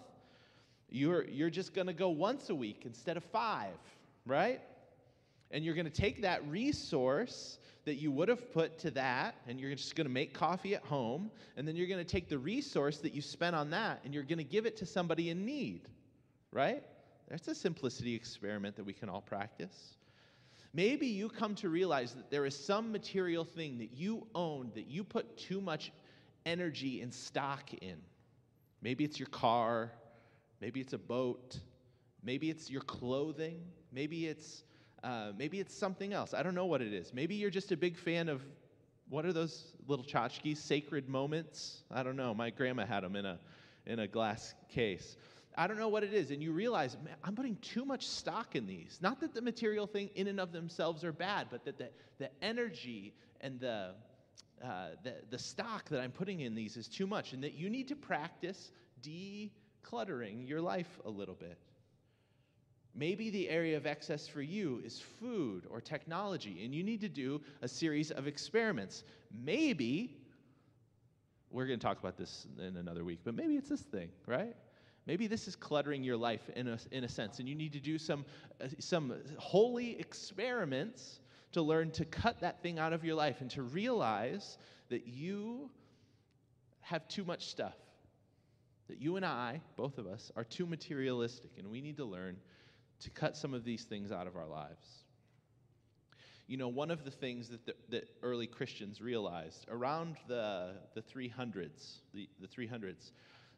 you're, 0.90 1.26
you're 1.26 1.50
just 1.50 1.74
going 1.74 1.88
to 1.88 1.94
go 1.94 2.10
once 2.10 2.50
a 2.50 2.56
week 2.56 2.84
instead 2.86 3.18
of 3.18 3.24
five, 3.24 3.76
right? 4.26 4.62
And 5.52 5.64
you're 5.64 5.76
going 5.76 5.86
to 5.86 5.92
take 5.92 6.22
that 6.22 6.48
resource 6.48 7.60
that 7.86 7.96
you 7.96 8.12
would 8.12 8.30
have 8.30 8.52
put 8.54 8.78
to 8.80 8.92
that, 8.92 9.36
and 9.48 9.60
you're 9.60 9.74
just 9.74 9.96
going 9.96 10.06
to 10.06 10.14
make 10.14 10.34
coffee 10.34 10.76
at 10.76 10.84
home, 10.84 11.32
and 11.58 11.68
then 11.68 11.76
you're 11.76 11.88
going 11.88 12.04
to 12.04 12.10
take 12.10 12.30
the 12.30 12.38
resource 12.38 12.98
that 13.00 13.14
you 13.14 13.22
spent 13.22 13.56
on 13.56 13.72
that, 13.72 14.02
and 14.06 14.14
you're 14.14 14.24
going 14.24 14.38
to 14.38 14.44
give 14.44 14.66
it 14.66 14.78
to 14.78 14.86
somebody 14.86 15.30
in 15.30 15.46
need 15.46 15.88
right? 16.52 16.84
That's 17.30 17.48
a 17.48 17.56
simplicity 17.56 18.14
experiment 18.14 18.76
that 18.76 18.84
we 18.84 18.94
can 18.94 19.10
all 19.10 19.22
practice. 19.22 19.96
Maybe 20.74 21.08
you 21.08 21.30
come 21.30 21.56
to 21.56 21.70
realize 21.70 22.14
that 22.14 22.30
there 22.30 22.46
is 22.46 22.58
some 22.58 22.92
material 22.92 23.44
thing 23.44 23.78
that 23.80 23.92
you 23.94 24.28
own 24.36 24.72
that 24.76 24.88
you 24.88 25.04
put 25.04 25.38
too 25.38 25.60
much 25.60 25.92
energy 26.46 27.02
and 27.02 27.14
stock 27.14 27.74
in. 27.82 27.98
Maybe 28.82 29.04
it's 29.04 29.20
your 29.20 29.28
car, 29.28 29.92
maybe 30.62 30.80
it's 30.80 30.94
a 30.94 30.98
boat, 30.98 31.60
maybe 32.24 32.50
it's 32.50 32.70
your 32.70 32.82
clothing, 32.82 33.62
maybe 33.92 34.28
it's 34.28 34.64
uh, 35.04 35.32
maybe 35.38 35.60
it's 35.60 35.76
something 35.76 36.14
else. 36.14 36.34
I 36.34 36.44
don't 36.44 36.54
know 36.54 36.68
what 36.68 36.82
it 36.82 36.94
is. 36.94 37.14
Maybe 37.14 37.36
you're 37.36 37.50
just 37.50 37.72
a 37.72 37.78
big 37.78 37.98
fan 37.98 38.30
of 38.30 38.42
what 39.10 39.26
are 39.26 39.34
those 39.34 39.74
little 39.88 40.06
tchotchkes? 40.06 40.58
Sacred 40.58 41.10
moments? 41.10 41.84
I 41.92 42.04
don't 42.04 42.16
know. 42.16 42.34
My 42.34 42.50
grandma 42.50 42.86
had 42.86 43.04
them 43.04 43.16
in 43.16 43.26
a 43.26 43.40
in 43.86 44.00
a 44.00 44.08
glass 44.08 44.54
case. 44.70 45.18
I 45.58 45.68
don't 45.68 45.78
know 45.78 45.90
what 45.90 46.04
it 46.04 46.14
is. 46.14 46.32
And 46.32 46.42
you 46.42 46.52
realize, 46.52 46.98
man, 47.04 47.16
I'm 47.24 47.36
putting 47.36 47.58
too 47.58 47.86
much 47.86 48.08
stock 48.08 48.56
in 48.56 48.66
these. 48.66 49.00
Not 49.02 49.20
that 49.22 49.34
the 49.34 49.42
material 49.42 49.86
thing 49.86 50.10
in 50.16 50.28
and 50.28 50.40
of 50.40 50.52
themselves 50.52 51.04
are 51.04 51.12
bad, 51.12 51.48
but 51.52 51.66
that 51.66 51.78
the, 51.78 51.90
the 52.20 52.30
energy 52.42 53.14
and 53.42 53.60
the, 53.60 53.92
uh, 54.64 54.90
the, 55.04 55.16
the 55.30 55.40
stock 55.40 55.90
that 55.90 56.00
I'm 56.00 56.12
putting 56.12 56.42
in 56.42 56.56
these 56.56 56.78
is 56.78 56.88
too 56.88 57.08
much, 57.08 57.34
and 57.34 57.44
that 57.44 57.54
you 57.54 57.70
need 57.70 57.88
to 57.90 57.96
practice 57.96 58.72
decluttering 59.04 60.48
your 60.48 60.62
life 60.62 61.00
a 61.06 61.10
little 61.10 61.36
bit. 61.36 61.58
Maybe 62.94 63.30
the 63.30 63.50
area 63.50 63.78
of 63.78 63.86
excess 63.86 64.28
for 64.28 64.42
you 64.42 64.82
is 64.86 65.00
food 65.00 65.66
or 65.70 65.80
technology, 65.80 66.64
and 66.64 66.76
you 66.76 66.84
need 66.84 67.02
to 67.02 67.10
do 67.10 67.42
a 67.62 67.68
series 67.68 68.12
of 68.12 68.28
experiments. 68.28 69.04
Maybe, 69.44 70.18
we're 71.50 71.68
going 71.68 71.80
to 71.80 71.86
talk 71.86 72.00
about 72.00 72.18
this 72.18 72.48
in 72.60 72.76
another 72.78 73.04
week, 73.06 73.20
but 73.24 73.34
maybe 73.34 73.56
it's 73.56 73.70
this 73.70 73.82
thing, 73.82 74.10
right? 74.26 74.56
Maybe 75.12 75.28
this 75.28 75.46
is 75.50 75.58
cluttering 75.58 76.06
your 76.06 76.16
life 76.16 76.50
in 76.56 76.70
a, 76.70 76.80
in 76.90 77.04
a 77.04 77.10
sense, 77.10 77.40
and 77.40 77.50
you 77.50 77.54
need 77.54 77.74
to 77.74 77.82
do 77.82 77.98
some, 77.98 78.24
uh, 78.64 78.68
some 78.80 79.14
holy 79.38 80.00
experiments 80.00 81.20
to 81.52 81.62
learn 81.62 81.92
to 81.92 82.06
cut 82.06 82.40
that 82.40 82.64
thing 82.64 82.80
out 82.80 82.94
of 82.94 83.04
your 83.04 83.16
life 83.16 83.42
and 83.42 83.52
to 83.52 83.62
realize 83.62 84.58
that 84.88 85.08
you 85.08 85.70
have 86.80 87.06
too 87.10 87.26
much 87.26 87.48
stuff. 87.48 87.76
That 88.88 89.02
you 89.02 89.18
and 89.18 89.26
I, 89.26 89.60
both 89.76 89.98
of 89.98 90.08
us, 90.08 90.32
are 90.38 90.46
too 90.46 90.66
materialistic, 90.66 91.52
and 91.58 91.70
we 91.70 91.82
need 91.82 91.98
to 91.98 92.06
learn 92.06 92.38
to 93.02 93.10
cut 93.10 93.36
some 93.36 93.54
of 93.54 93.66
these 93.66 93.84
things 93.84 94.14
out 94.14 94.28
of 94.28 94.38
our 94.38 94.48
lives. 94.48 95.04
You 96.48 96.56
know, 96.56 96.70
one 96.70 96.90
of 96.90 97.04
the 97.04 97.12
things 97.12 97.50
that, 97.50 97.66
the, 97.66 97.76
that 97.90 98.08
early 98.24 98.48
Christians 98.48 99.02
realized 99.02 99.66
around 99.70 100.16
the, 100.30 100.76
the 100.96 101.02
300s, 101.02 101.98
the, 102.14 102.30
the 102.40 102.48
300s, 102.48 103.12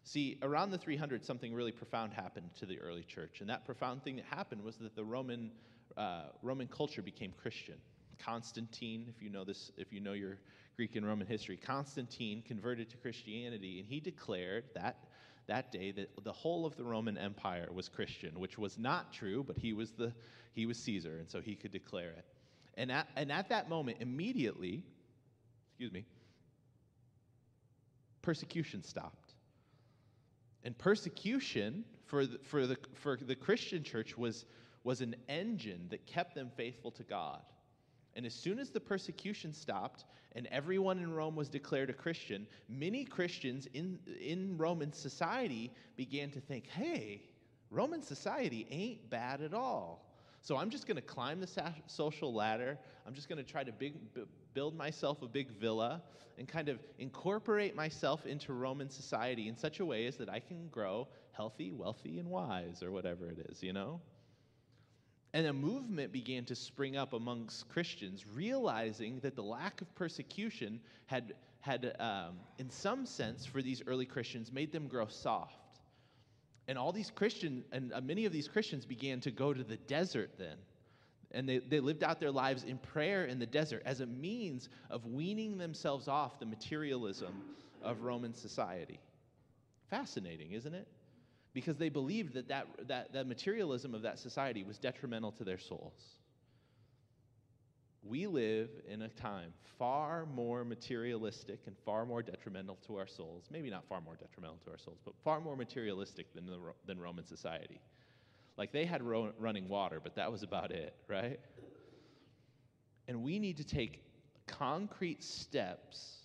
See, 0.03 0.37
around 0.41 0.71
the 0.71 0.77
300, 0.77 1.23
something 1.23 1.53
really 1.53 1.71
profound 1.71 2.13
happened 2.13 2.49
to 2.57 2.65
the 2.65 2.79
early 2.79 3.03
church. 3.03 3.39
And 3.39 3.49
that 3.49 3.65
profound 3.65 4.03
thing 4.03 4.17
that 4.17 4.25
happened 4.25 4.61
was 4.61 4.75
that 4.77 4.95
the 4.95 5.03
Roman, 5.03 5.51
uh, 5.95 6.23
Roman 6.41 6.67
culture 6.67 7.01
became 7.01 7.33
Christian. 7.41 7.75
Constantine, 8.19 9.05
if 9.15 9.21
you 9.21 9.29
know 9.29 9.43
this, 9.43 9.71
if 9.77 9.93
you 9.93 10.01
know 10.01 10.13
your 10.13 10.37
Greek 10.75 10.95
and 10.95 11.05
Roman 11.05 11.25
history, 11.25 11.57
Constantine 11.57 12.43
converted 12.45 12.89
to 12.89 12.97
Christianity, 12.97 13.79
and 13.79 13.87
he 13.87 13.99
declared 13.99 14.65
that 14.75 14.97
that 15.47 15.71
day 15.71 15.91
that 15.91 16.09
the 16.23 16.31
whole 16.31 16.65
of 16.65 16.75
the 16.77 16.85
Roman 16.85 17.17
Empire 17.17 17.67
was 17.71 17.89
Christian, 17.89 18.39
which 18.39 18.57
was 18.57 18.77
not 18.77 19.11
true, 19.11 19.43
but 19.43 19.57
he 19.57 19.73
was 19.73 19.91
the 19.91 20.13
he 20.53 20.65
was 20.65 20.77
Caesar, 20.79 21.17
and 21.17 21.29
so 21.29 21.41
he 21.41 21.55
could 21.55 21.71
declare 21.71 22.11
it. 22.11 22.25
And 22.75 22.91
at, 22.91 23.07
and 23.15 23.31
at 23.31 23.49
that 23.49 23.69
moment, 23.69 23.97
immediately, 23.99 24.83
excuse 25.69 25.91
me, 25.91 26.05
persecution 28.21 28.83
stopped. 28.83 29.22
And 30.63 30.77
persecution 30.77 31.83
for 32.05 32.25
the, 32.25 32.39
for 32.43 32.67
the, 32.67 32.77
for 32.93 33.17
the 33.17 33.35
Christian 33.35 33.83
church 33.83 34.17
was, 34.17 34.45
was 34.83 35.01
an 35.01 35.15
engine 35.27 35.87
that 35.89 36.05
kept 36.05 36.35
them 36.35 36.51
faithful 36.55 36.91
to 36.91 37.03
God. 37.03 37.41
And 38.15 38.25
as 38.25 38.33
soon 38.33 38.59
as 38.59 38.69
the 38.69 38.79
persecution 38.79 39.53
stopped 39.53 40.05
and 40.35 40.47
everyone 40.47 40.99
in 40.99 41.13
Rome 41.13 41.35
was 41.35 41.49
declared 41.49 41.89
a 41.89 41.93
Christian, 41.93 42.47
many 42.69 43.03
Christians 43.03 43.67
in, 43.73 43.99
in 44.21 44.57
Roman 44.57 44.93
society 44.93 45.71
began 45.95 46.31
to 46.31 46.39
think 46.39 46.67
hey, 46.67 47.23
Roman 47.71 48.03
society 48.03 48.67
ain't 48.69 49.09
bad 49.09 49.41
at 49.41 49.53
all. 49.53 50.05
So 50.41 50.57
I'm 50.57 50.69
just 50.69 50.87
going 50.87 50.97
to 50.97 51.01
climb 51.01 51.39
the 51.39 51.73
social 51.87 52.33
ladder. 52.33 52.77
I'm 53.07 53.13
just 53.13 53.29
going 53.29 53.43
to 53.43 53.49
try 53.49 53.63
to 53.63 53.71
big, 53.71 53.93
build 54.53 54.75
myself 54.75 55.21
a 55.21 55.27
big 55.27 55.49
villa 55.49 56.01
and 56.37 56.47
kind 56.47 56.69
of 56.69 56.79
incorporate 56.97 57.75
myself 57.75 58.25
into 58.25 58.53
Roman 58.53 58.89
society 58.89 59.47
in 59.47 59.55
such 59.55 59.79
a 59.79 59.85
way 59.85 60.07
as 60.07 60.17
that 60.17 60.29
I 60.29 60.39
can 60.39 60.67
grow 60.69 61.07
healthy, 61.31 61.71
wealthy, 61.71 62.19
and 62.19 62.29
wise, 62.29 62.83
or 62.83 62.91
whatever 62.91 63.25
it 63.25 63.47
is, 63.49 63.61
you 63.63 63.73
know? 63.73 64.01
And 65.33 65.47
a 65.47 65.53
movement 65.53 66.11
began 66.11 66.45
to 66.45 66.55
spring 66.55 66.95
up 66.95 67.13
amongst 67.13 67.67
Christians, 67.69 68.23
realizing 68.27 69.19
that 69.21 69.35
the 69.35 69.41
lack 69.41 69.81
of 69.81 69.93
persecution 69.95 70.79
had, 71.07 71.33
had 71.61 71.95
um, 71.99 72.39
in 72.59 72.69
some 72.69 73.05
sense, 73.05 73.45
for 73.45 73.61
these 73.61 73.81
early 73.87 74.05
Christians, 74.05 74.51
made 74.51 74.71
them 74.71 74.87
grow 74.87 75.07
soft 75.07 75.57
and 76.67 76.77
all 76.77 76.91
these 76.91 77.11
Christians, 77.11 77.65
and 77.71 77.93
uh, 77.93 78.01
many 78.01 78.25
of 78.25 78.31
these 78.31 78.47
Christians 78.47 78.85
began 78.85 79.19
to 79.21 79.31
go 79.31 79.53
to 79.53 79.63
the 79.63 79.77
desert 79.77 80.31
then. 80.37 80.57
And 81.33 81.49
they, 81.49 81.59
they 81.59 81.79
lived 81.79 82.03
out 82.03 82.19
their 82.19 82.31
lives 82.31 82.63
in 82.63 82.77
prayer 82.77 83.25
in 83.25 83.39
the 83.39 83.45
desert 83.45 83.81
as 83.85 84.01
a 84.01 84.05
means 84.05 84.69
of 84.89 85.05
weaning 85.05 85.57
themselves 85.57 86.07
off 86.07 86.39
the 86.39 86.45
materialism 86.45 87.33
of 87.81 88.01
Roman 88.01 88.33
society. 88.33 88.99
Fascinating, 89.89 90.51
isn't 90.51 90.73
it? 90.73 90.87
Because 91.53 91.77
they 91.77 91.89
believed 91.89 92.33
that 92.33 92.47
that, 92.47 92.67
that, 92.87 93.13
that 93.13 93.27
materialism 93.27 93.95
of 93.95 94.03
that 94.03 94.19
society 94.19 94.63
was 94.63 94.77
detrimental 94.77 95.31
to 95.33 95.43
their 95.43 95.59
souls 95.59 96.19
we 98.03 98.27
live 98.27 98.69
in 98.87 99.03
a 99.03 99.09
time 99.09 99.53
far 99.79 100.25
more 100.25 100.63
materialistic 100.63 101.59
and 101.67 101.75
far 101.85 102.05
more 102.05 102.21
detrimental 102.21 102.77
to 102.87 102.97
our 102.97 103.07
souls. 103.07 103.45
Maybe 103.51 103.69
not 103.69 103.85
far 103.87 104.01
more 104.01 104.15
detrimental 104.15 104.59
to 104.65 104.71
our 104.71 104.77
souls, 104.77 104.99
but 105.03 105.13
far 105.23 105.39
more 105.39 105.55
materialistic 105.55 106.33
than, 106.33 106.45
the, 106.45 106.59
than 106.85 106.99
Roman 106.99 107.25
society. 107.25 107.79
Like 108.57 108.71
they 108.71 108.85
had 108.85 109.01
ro- 109.01 109.33
running 109.39 109.67
water, 109.67 109.99
but 110.01 110.15
that 110.15 110.31
was 110.31 110.43
about 110.43 110.71
it, 110.71 110.95
right? 111.07 111.39
And 113.07 113.23
we 113.23 113.39
need 113.39 113.57
to 113.57 113.63
take 113.63 114.03
concrete 114.47 115.23
steps 115.23 116.19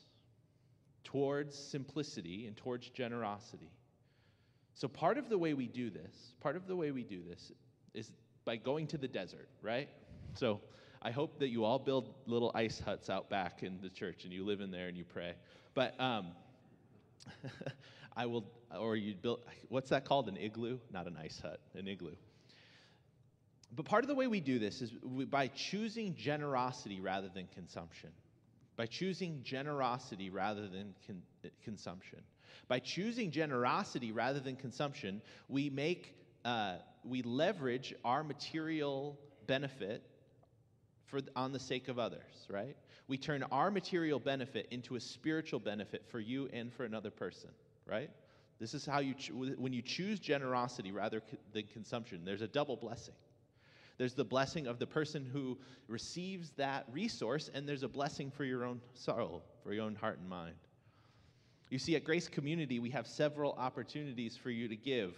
towards 1.05 1.57
simplicity 1.57 2.47
and 2.47 2.57
towards 2.57 2.91
generosity. 2.91 3.71
So, 4.75 4.87
part 4.87 5.19
of 5.19 5.29
the 5.29 5.39
way 5.39 5.55
we 5.55 5.67
do 5.67 5.91
this, 5.91 6.35
part 6.41 6.55
of 6.55 6.67
the 6.69 6.77
way 6.77 6.91
we 6.91 7.03
do 7.03 7.23
this 7.29 7.51
is 7.95 8.13
by 8.45 8.57
going 8.57 8.87
to 8.89 8.99
the 8.99 9.09
desert, 9.09 9.49
right? 9.63 9.89
So, 10.35 10.61
I 11.01 11.11
hope 11.11 11.39
that 11.39 11.49
you 11.49 11.65
all 11.65 11.79
build 11.79 12.15
little 12.27 12.53
ice 12.55 12.81
huts 12.81 13.09
out 13.09 13.31
back 13.31 13.63
in 13.63 13.79
the 13.81 13.89
church 13.89 14.25
and 14.25 14.33
you 14.33 14.45
live 14.45 14.61
in 14.61 14.71
there 14.71 14.89
and 14.89 14.97
you 14.97 15.05
pray. 15.05 15.35
But 15.75 15.99
um, 16.01 16.29
I 18.19 18.27
will, 18.27 18.45
or 18.77 18.97
you 18.97 19.15
build, 19.15 19.41
what's 19.69 19.91
that 19.91 20.05
called? 20.05 20.29
An 20.29 20.37
igloo? 20.37 20.79
Not 20.93 21.07
an 21.07 21.17
ice 21.17 21.41
hut, 21.41 21.61
an 21.75 21.87
igloo. 21.87 22.17
But 23.75 23.87
part 23.87 24.03
of 24.03 24.09
the 24.09 24.15
way 24.17 24.27
we 24.27 24.41
do 24.41 24.59
this 24.59 24.83
is 24.83 24.93
we, 25.05 25.25
by 25.25 25.47
choosing 25.47 26.17
generosity 26.17 27.01
rather 27.01 27.29
than 27.29 27.47
consumption. 27.55 28.11
By 28.77 28.87
choosing 28.87 29.43
generosity 29.45 30.31
rather 30.31 30.67
than 30.67 30.95
con- 31.07 31.23
consumption. 31.63 32.19
By 32.67 32.81
choosing 32.81 33.31
generosity 33.31 34.11
rather 34.11 34.41
than 34.41 34.57
consumption, 34.57 35.23
we 35.49 35.71
make, 35.71 36.17
uh, 36.45 36.79
we 37.05 37.23
leverage 37.23 37.95
our 38.05 38.25
material 38.25 39.17
benefit 39.47 40.03
for, 41.07 41.21
on 41.37 41.53
the 41.53 41.61
sake 41.61 41.87
of 41.87 42.01
others, 42.01 42.47
right? 42.51 42.77
We 43.07 43.17
turn 43.17 43.45
our 43.53 43.71
material 43.71 44.19
benefit 44.19 44.67
into 44.73 44.97
a 44.97 45.01
spiritual 45.01 45.61
benefit 45.61 46.05
for 46.11 46.19
you 46.19 46.49
and 46.53 46.73
for 46.73 46.85
another 46.85 47.11
person, 47.11 47.51
right? 47.89 48.11
This 48.59 48.75
is 48.75 48.85
how 48.85 48.99
you, 48.99 49.15
when 49.57 49.73
you 49.73 49.83
choose 49.83 50.19
generosity 50.19 50.91
rather 50.91 51.23
than 51.53 51.65
consumption, 51.73 52.25
there's 52.25 52.43
a 52.43 52.49
double 52.49 52.77
blessing. 52.77 53.15
There's 53.99 54.15
the 54.15 54.25
blessing 54.25 54.67
of 54.67 54.79
the 54.79 54.87
person 54.87 55.25
who 55.25 55.59
receives 55.89 56.51
that 56.53 56.87
resource, 56.93 57.51
and 57.53 57.69
there's 57.69 57.83
a 57.83 57.89
blessing 57.89 58.31
for 58.31 58.45
your 58.45 58.65
own 58.65 58.81
soul, 58.95 59.45
for 59.63 59.73
your 59.73 59.85
own 59.85 59.97
heart 59.97 60.19
and 60.19 60.29
mind. 60.29 60.55
You 61.71 61.79
see, 61.79 61.97
at 61.97 62.05
Grace 62.05 62.29
Community, 62.29 62.79
we 62.79 62.91
have 62.91 63.07
several 63.07 63.53
opportunities 63.53 64.37
for 64.37 64.51
you 64.51 64.69
to 64.69 64.77
give. 64.77 65.15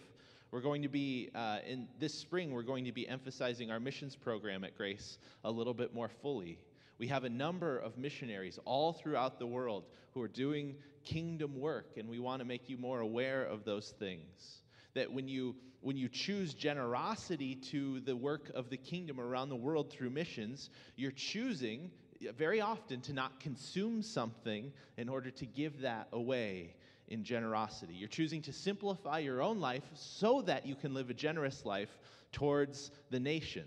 We're 0.51 0.63
going 0.63 0.83
to 0.83 0.89
be, 0.89 1.31
uh, 1.35 1.59
in 1.67 1.87
this 2.01 2.13
spring, 2.13 2.51
we're 2.51 2.63
going 2.63 2.85
to 2.87 2.93
be 2.93 3.07
emphasizing 3.07 3.71
our 3.71 3.79
missions 3.79 4.17
program 4.17 4.65
at 4.65 4.77
Grace 4.77 5.19
a 5.45 5.51
little 5.51 5.75
bit 5.75 5.95
more 5.95 6.09
fully. 6.09 6.59
We 6.99 7.07
have 7.07 7.25
a 7.25 7.29
number 7.29 7.79
of 7.79 7.97
missionaries 7.97 8.59
all 8.65 8.93
throughout 8.93 9.39
the 9.39 9.47
world 9.47 9.85
who 10.13 10.21
are 10.23 10.29
doing 10.29 10.75
kingdom 11.05 11.59
work, 11.59 11.97
and 11.97 12.09
we 12.09 12.19
want 12.19 12.41
to 12.41 12.45
make 12.45 12.69
you 12.69 12.77
more 12.77 13.01
aware 13.01 13.45
of 13.45 13.65
those 13.65 13.91
things. 13.99 14.63
That 14.95 15.13
when 15.13 15.29
you, 15.29 15.57
when 15.81 15.97
you 15.97 16.09
choose 16.09 16.55
generosity 16.55 17.55
to 17.71 18.01
the 18.01 18.17
work 18.17 18.51
of 18.55 18.71
the 18.71 18.77
kingdom 18.77 19.21
around 19.21 19.49
the 19.49 19.57
world 19.57 19.91
through 19.91 20.11
missions, 20.11 20.71
you're 20.97 21.13
choosing 21.13 21.91
uh, 22.27 22.33
very 22.33 22.61
often 22.61 23.01
to 23.03 23.13
not 23.13 23.41
consume 23.41 24.03
something 24.03 24.73
in 24.97 25.09
order 25.09 25.31
to 25.31 25.47
give 25.47 25.81
that 25.83 26.09
away 26.13 26.75
in 27.09 27.25
generosity. 27.25 27.95
You're 27.95 28.09
choosing 28.09 28.43
to 28.43 28.53
simplify 28.53 29.19
your 29.19 29.43
own 29.43 29.61
life 29.61 29.85
so 29.95 30.43
that 30.43 30.67
you 30.67 30.75
can 30.75 30.95
live 30.95 31.11
a 31.11 31.15
generous 31.15 31.65
life 31.65 31.91
towards 32.33 32.91
the 33.11 33.21
nations. 33.21 33.67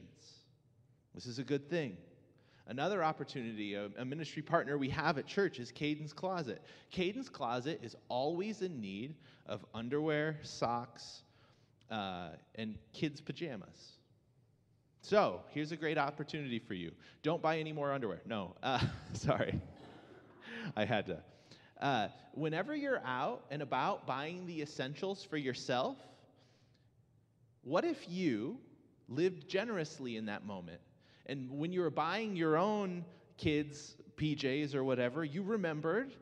This 1.14 1.26
is 1.26 1.40
a 1.40 1.44
good 1.44 1.70
thing. 1.70 1.98
Another 2.68 3.04
opportunity, 3.04 3.74
a, 3.74 3.90
a, 3.98 4.06
ministry 4.06 4.42
partner 4.42 4.78
we 4.78 4.90
have 4.90 5.18
at 5.18 5.28
church 5.28 5.60
is 5.60 5.72
Caden's 5.72 6.14
Closet. 6.14 6.62
Caden's 6.92 7.28
Closet 7.28 7.80
is 7.84 7.96
always 8.08 8.62
in 8.62 8.80
need 8.80 9.16
of 9.46 9.66
underwear, 9.74 10.38
socks, 10.44 11.24
uh, 11.92 12.30
and 12.56 12.78
kids' 12.94 13.20
pajamas. 13.20 13.98
So 15.02 15.42
here's 15.50 15.74
a 15.74 15.76
great 15.76 15.98
opportunity 15.98 16.58
for 16.58 16.74
you. 16.74 16.94
Don't 17.22 17.42
buy 17.42 17.60
any 17.60 17.74
more 17.74 17.92
underwear. 17.92 18.22
No, 18.26 18.56
uh, 18.64 18.80
sorry. 19.14 19.60
I 20.78 20.86
had 20.86 21.06
to. 21.08 21.20
Uh, 21.82 22.08
whenever 22.34 22.74
you're 22.74 23.02
out 23.04 23.44
and 23.52 23.62
about 23.62 24.08
buying 24.08 24.48
the 24.48 24.62
essentials 24.62 25.22
for 25.22 25.36
yourself, 25.36 25.98
what 27.64 27.84
if 27.84 28.10
you 28.10 28.58
lived 29.10 29.50
generously 29.50 30.16
in 30.16 30.28
that 30.28 30.46
moment? 30.46 30.80
And 31.26 31.50
when 31.52 31.72
you 31.72 31.82
were 31.82 31.90
buying 31.90 32.36
your 32.36 32.58
own 32.58 33.06
kids' 33.38 33.96
PJs 34.18 34.76
or 34.76 34.84
whatever, 34.84 35.24
you 35.24 35.44
remembered 35.44 36.14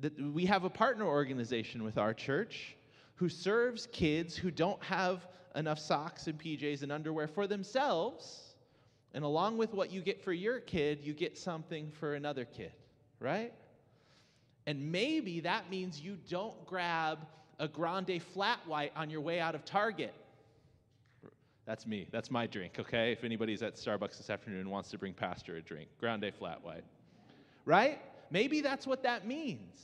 that 0.00 0.18
we 0.32 0.46
have 0.46 0.64
a 0.64 0.70
partner 0.70 1.04
organization 1.06 1.82
with 1.82 1.98
our 1.98 2.14
church 2.14 2.76
who 3.16 3.28
serves 3.28 3.86
kids 3.92 4.34
who 4.34 4.50
don't 4.50 4.82
have 4.82 5.26
enough 5.54 5.78
socks 5.78 6.26
and 6.26 6.38
PJs 6.38 6.82
and 6.82 6.90
underwear 6.90 7.28
for 7.28 7.46
themselves. 7.46 8.54
And 9.12 9.24
along 9.24 9.58
with 9.58 9.74
what 9.74 9.92
you 9.92 10.00
get 10.00 10.22
for 10.22 10.32
your 10.32 10.60
kid, 10.60 11.00
you 11.02 11.12
get 11.12 11.36
something 11.36 11.90
for 11.90 12.14
another 12.14 12.44
kid, 12.44 12.72
right? 13.18 13.52
And 14.66 14.92
maybe 14.92 15.40
that 15.40 15.70
means 15.70 16.00
you 16.00 16.16
don't 16.28 16.64
grab 16.64 17.18
a 17.58 17.68
grande 17.68 18.22
flat 18.32 18.60
white 18.66 18.92
on 18.96 19.10
your 19.10 19.20
way 19.20 19.40
out 19.40 19.54
of 19.54 19.64
Target. 19.64 20.14
That's 21.70 21.86
me. 21.86 22.08
That's 22.10 22.32
my 22.32 22.48
drink, 22.48 22.80
okay? 22.80 23.12
If 23.12 23.22
anybody's 23.22 23.62
at 23.62 23.76
Starbucks 23.76 24.16
this 24.16 24.28
afternoon 24.28 24.58
and 24.58 24.70
wants 24.72 24.90
to 24.90 24.98
bring 24.98 25.12
Pastor 25.12 25.54
a 25.54 25.62
drink, 25.62 25.88
grande 26.00 26.32
flat 26.36 26.64
white. 26.64 26.82
Right? 27.64 28.00
Maybe 28.28 28.60
that's 28.60 28.88
what 28.88 29.04
that 29.04 29.24
means. 29.24 29.80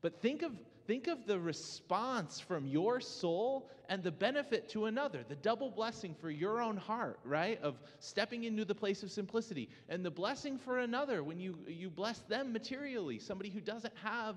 But 0.00 0.22
think 0.22 0.40
of 0.40 0.52
Think 0.86 1.06
of 1.06 1.24
the 1.26 1.38
response 1.38 2.40
from 2.40 2.66
your 2.66 2.98
soul 3.00 3.70
and 3.88 4.02
the 4.02 4.10
benefit 4.10 4.68
to 4.70 4.86
another, 4.86 5.24
the 5.28 5.36
double 5.36 5.70
blessing 5.70 6.16
for 6.20 6.30
your 6.30 6.60
own 6.60 6.76
heart, 6.76 7.20
right? 7.22 7.62
Of 7.62 7.76
stepping 8.00 8.42
into 8.42 8.64
the 8.64 8.74
place 8.74 9.04
of 9.04 9.10
simplicity, 9.12 9.68
and 9.88 10.04
the 10.04 10.10
blessing 10.10 10.58
for 10.58 10.80
another 10.80 11.22
when 11.22 11.38
you, 11.38 11.56
you 11.68 11.90
bless 11.90 12.20
them 12.20 12.52
materially, 12.52 13.20
somebody 13.20 13.50
who 13.50 13.60
doesn't 13.60 13.94
have 14.02 14.34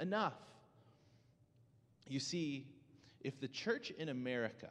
enough. 0.00 0.34
You 2.08 2.18
see, 2.18 2.66
if 3.20 3.38
the 3.38 3.46
church 3.46 3.92
in 3.92 4.08
America, 4.08 4.70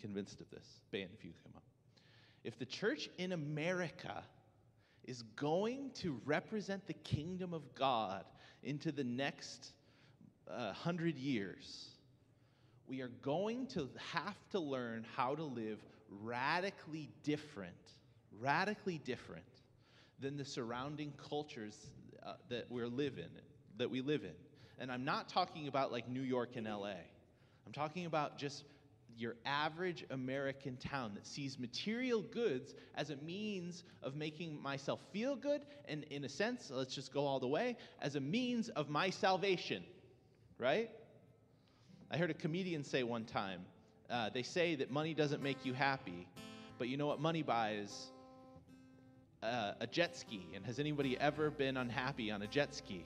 convinced 0.00 0.40
of 0.40 0.50
this, 0.50 0.64
Ben, 0.90 1.08
if 1.12 1.24
you 1.24 1.32
come 1.44 1.52
up, 1.56 1.62
if 2.44 2.58
the 2.58 2.66
church 2.66 3.08
in 3.18 3.32
America 3.32 4.22
is 5.04 5.22
going 5.36 5.90
to 5.94 6.20
represent 6.24 6.86
the 6.86 6.94
kingdom 6.94 7.52
of 7.54 7.74
God 7.74 8.24
into 8.62 8.92
the 8.92 9.04
next 9.04 9.72
uh, 10.50 10.72
hundred 10.72 11.16
years, 11.16 11.90
we 12.86 13.02
are 13.02 13.10
going 13.22 13.66
to 13.68 13.88
have 14.12 14.36
to 14.50 14.58
learn 14.58 15.04
how 15.14 15.34
to 15.34 15.44
live 15.44 15.78
radically 16.22 17.10
different, 17.22 17.74
radically 18.40 18.98
different 18.98 19.44
than 20.20 20.36
the 20.36 20.44
surrounding 20.44 21.12
cultures 21.28 21.90
uh, 22.26 22.34
that 22.48 22.70
we 22.70 22.82
live 22.84 23.18
in, 23.18 23.28
that 23.76 23.90
we 23.90 24.00
live 24.00 24.24
in. 24.24 24.34
And 24.78 24.90
I'm 24.90 25.04
not 25.04 25.28
talking 25.28 25.68
about 25.68 25.92
like 25.92 26.08
New 26.08 26.22
York 26.22 26.56
and 26.56 26.66
LA. 26.66 26.94
I'm 27.66 27.72
talking 27.72 28.06
about 28.06 28.38
just 28.38 28.64
your 29.18 29.34
average 29.44 30.04
American 30.10 30.76
town 30.76 31.12
that 31.14 31.26
sees 31.26 31.58
material 31.58 32.22
goods 32.22 32.74
as 32.94 33.10
a 33.10 33.16
means 33.16 33.84
of 34.02 34.14
making 34.14 34.62
myself 34.62 35.00
feel 35.12 35.36
good, 35.36 35.62
and 35.86 36.04
in 36.04 36.24
a 36.24 36.28
sense, 36.28 36.70
let's 36.72 36.94
just 36.94 37.12
go 37.12 37.26
all 37.26 37.40
the 37.40 37.48
way, 37.48 37.76
as 38.00 38.16
a 38.16 38.20
means 38.20 38.68
of 38.70 38.88
my 38.88 39.10
salvation 39.10 39.82
right? 40.58 40.90
I 42.10 42.16
heard 42.16 42.30
a 42.30 42.34
comedian 42.34 42.84
say 42.84 43.02
one 43.02 43.24
time 43.24 43.60
uh, 44.10 44.30
they 44.30 44.42
say 44.42 44.74
that 44.76 44.90
money 44.90 45.14
doesn't 45.14 45.42
make 45.42 45.64
you 45.64 45.74
happy, 45.74 46.26
but 46.78 46.88
you 46.88 46.96
know 46.96 47.06
what 47.06 47.20
money 47.20 47.42
buys? 47.42 48.10
Uh, 49.42 49.72
a 49.80 49.86
jet 49.86 50.16
ski. 50.16 50.48
And 50.54 50.64
has 50.66 50.78
anybody 50.78 51.18
ever 51.20 51.50
been 51.50 51.76
unhappy 51.76 52.30
on 52.30 52.42
a 52.42 52.46
jet 52.46 52.74
ski? 52.74 53.04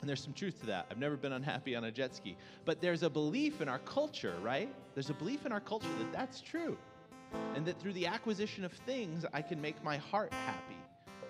And 0.00 0.08
there's 0.08 0.22
some 0.22 0.32
truth 0.32 0.60
to 0.60 0.66
that. 0.66 0.86
I've 0.90 0.98
never 0.98 1.16
been 1.16 1.32
unhappy 1.32 1.74
on 1.76 1.84
a 1.84 1.90
jet 1.90 2.14
ski. 2.14 2.36
But 2.64 2.80
there's 2.80 3.02
a 3.02 3.10
belief 3.10 3.60
in 3.60 3.68
our 3.68 3.78
culture, 3.80 4.34
right? 4.42 4.68
There's 4.94 5.10
a 5.10 5.14
belief 5.14 5.46
in 5.46 5.52
our 5.52 5.60
culture 5.60 5.88
that 5.98 6.12
that's 6.12 6.40
true. 6.40 6.76
And 7.54 7.64
that 7.66 7.80
through 7.80 7.94
the 7.94 8.06
acquisition 8.06 8.64
of 8.64 8.72
things, 8.72 9.24
I 9.32 9.42
can 9.42 9.60
make 9.60 9.82
my 9.82 9.96
heart 9.96 10.32
happy, 10.32 10.76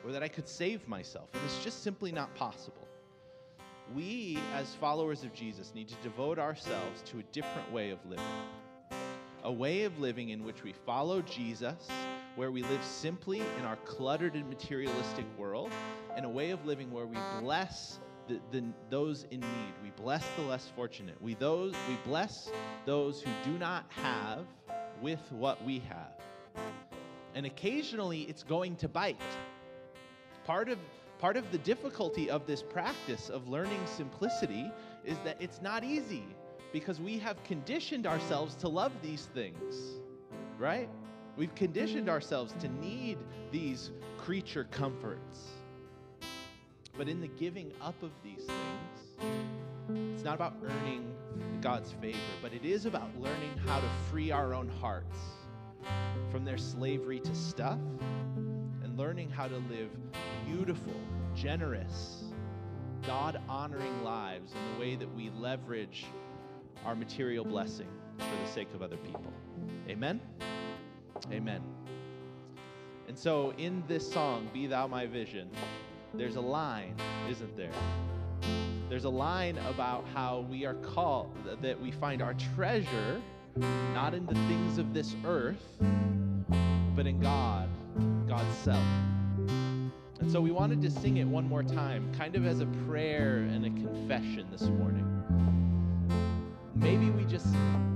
or 0.04 0.12
that 0.12 0.22
I 0.22 0.28
could 0.28 0.48
save 0.48 0.86
myself. 0.86 1.28
And 1.32 1.42
it's 1.44 1.62
just 1.64 1.82
simply 1.82 2.12
not 2.12 2.34
possible 2.34 2.84
we, 3.92 4.38
as 4.54 4.74
followers 4.76 5.24
of 5.24 5.34
Jesus, 5.34 5.74
need 5.74 5.88
to 5.88 5.94
devote 5.96 6.38
ourselves 6.38 7.02
to 7.02 7.18
a 7.18 7.22
different 7.24 7.70
way 7.72 7.90
of 7.90 7.98
living. 8.06 8.24
A 9.42 9.52
way 9.52 9.82
of 9.82 9.98
living 9.98 10.30
in 10.30 10.42
which 10.42 10.62
we 10.62 10.72
follow 10.72 11.20
Jesus, 11.20 11.88
where 12.36 12.50
we 12.50 12.62
live 12.62 12.82
simply 12.82 13.40
in 13.58 13.64
our 13.64 13.76
cluttered 13.84 14.34
and 14.34 14.48
materialistic 14.48 15.26
world, 15.36 15.70
and 16.16 16.24
a 16.24 16.28
way 16.28 16.50
of 16.50 16.64
living 16.64 16.90
where 16.90 17.06
we 17.06 17.18
bless 17.40 17.98
the, 18.28 18.40
the, 18.50 18.64
those 18.90 19.26
in 19.30 19.40
need. 19.40 19.74
We 19.82 19.90
bless 19.90 20.24
the 20.36 20.42
less 20.42 20.70
fortunate. 20.74 21.20
We, 21.20 21.34
those, 21.34 21.74
we 21.88 21.96
bless 22.04 22.50
those 22.86 23.20
who 23.20 23.30
do 23.44 23.58
not 23.58 23.84
have 23.90 24.46
with 25.00 25.20
what 25.30 25.62
we 25.64 25.80
have. 25.80 26.64
And 27.34 27.46
occasionally 27.46 28.22
it's 28.22 28.42
going 28.42 28.76
to 28.76 28.88
bite. 28.88 29.20
Part 30.44 30.68
of 30.68 30.78
Part 31.18 31.36
of 31.36 31.50
the 31.52 31.58
difficulty 31.58 32.28
of 32.28 32.46
this 32.46 32.62
practice 32.62 33.30
of 33.30 33.48
learning 33.48 33.80
simplicity 33.86 34.70
is 35.04 35.16
that 35.24 35.36
it's 35.40 35.62
not 35.62 35.82
easy 35.82 36.24
because 36.72 37.00
we 37.00 37.18
have 37.18 37.42
conditioned 37.44 38.06
ourselves 38.06 38.54
to 38.56 38.68
love 38.68 38.92
these 39.00 39.28
things, 39.32 40.00
right? 40.58 40.88
We've 41.36 41.54
conditioned 41.54 42.08
ourselves 42.08 42.52
to 42.60 42.68
need 42.68 43.16
these 43.52 43.90
creature 44.18 44.64
comforts. 44.70 45.38
But 46.96 47.08
in 47.08 47.20
the 47.20 47.28
giving 47.28 47.72
up 47.82 48.00
of 48.02 48.10
these 48.22 48.44
things, 48.44 50.12
it's 50.14 50.24
not 50.24 50.34
about 50.34 50.54
earning 50.64 51.14
God's 51.60 51.92
favor, 52.00 52.18
but 52.40 52.52
it 52.52 52.64
is 52.64 52.86
about 52.86 53.08
learning 53.20 53.50
how 53.66 53.80
to 53.80 53.88
free 54.10 54.30
our 54.30 54.54
own 54.54 54.68
hearts 54.68 55.16
from 56.30 56.44
their 56.44 56.58
slavery 56.58 57.20
to 57.20 57.34
stuff 57.34 57.78
and 58.82 58.96
learning 58.96 59.30
how 59.30 59.48
to 59.48 59.56
live 59.70 59.90
beautiful, 60.46 60.94
generous, 61.34 62.24
God 63.06 63.40
honoring 63.48 64.04
lives 64.04 64.52
in 64.52 64.74
the 64.74 64.80
way 64.80 64.94
that 64.94 65.12
we 65.14 65.30
leverage 65.30 66.06
our 66.84 66.94
material 66.94 67.44
blessing 67.44 67.88
for 68.18 68.44
the 68.44 68.50
sake 68.50 68.68
of 68.74 68.82
other 68.82 68.96
people. 68.98 69.32
Amen? 69.88 70.20
Amen. 71.32 71.62
And 73.08 73.18
so 73.18 73.52
in 73.58 73.82
this 73.88 74.10
song, 74.10 74.48
Be 74.52 74.66
Thou 74.66 74.86
My 74.86 75.06
Vision, 75.06 75.50
there's 76.16 76.36
a 76.36 76.40
line, 76.40 76.94
isn't 77.28 77.56
there? 77.56 77.72
There's 78.88 79.04
a 79.04 79.10
line 79.10 79.58
about 79.68 80.04
how 80.14 80.46
we 80.50 80.64
are 80.64 80.74
called, 80.74 81.36
that 81.60 81.80
we 81.80 81.90
find 81.90 82.22
our 82.22 82.34
treasure 82.54 83.20
not 83.56 84.14
in 84.14 84.26
the 84.26 84.34
things 84.34 84.78
of 84.78 84.92
this 84.92 85.14
earth, 85.24 85.64
but 86.96 87.06
in 87.06 87.20
God 87.20 87.68
God's 88.28 88.56
self. 88.58 88.84
And 90.20 90.30
so 90.30 90.40
we 90.40 90.50
wanted 90.50 90.80
to 90.82 90.90
sing 90.90 91.18
it 91.18 91.24
one 91.24 91.48
more 91.48 91.62
time, 91.62 92.10
kind 92.16 92.34
of 92.34 92.46
as 92.46 92.60
a 92.60 92.66
prayer 92.88 93.36
and 93.36 93.66
a 93.66 93.70
confession 93.70 94.46
this 94.50 94.62
morning. 94.62 95.04
Maybe 96.74 97.10
we 97.10 97.24
just 97.24 97.46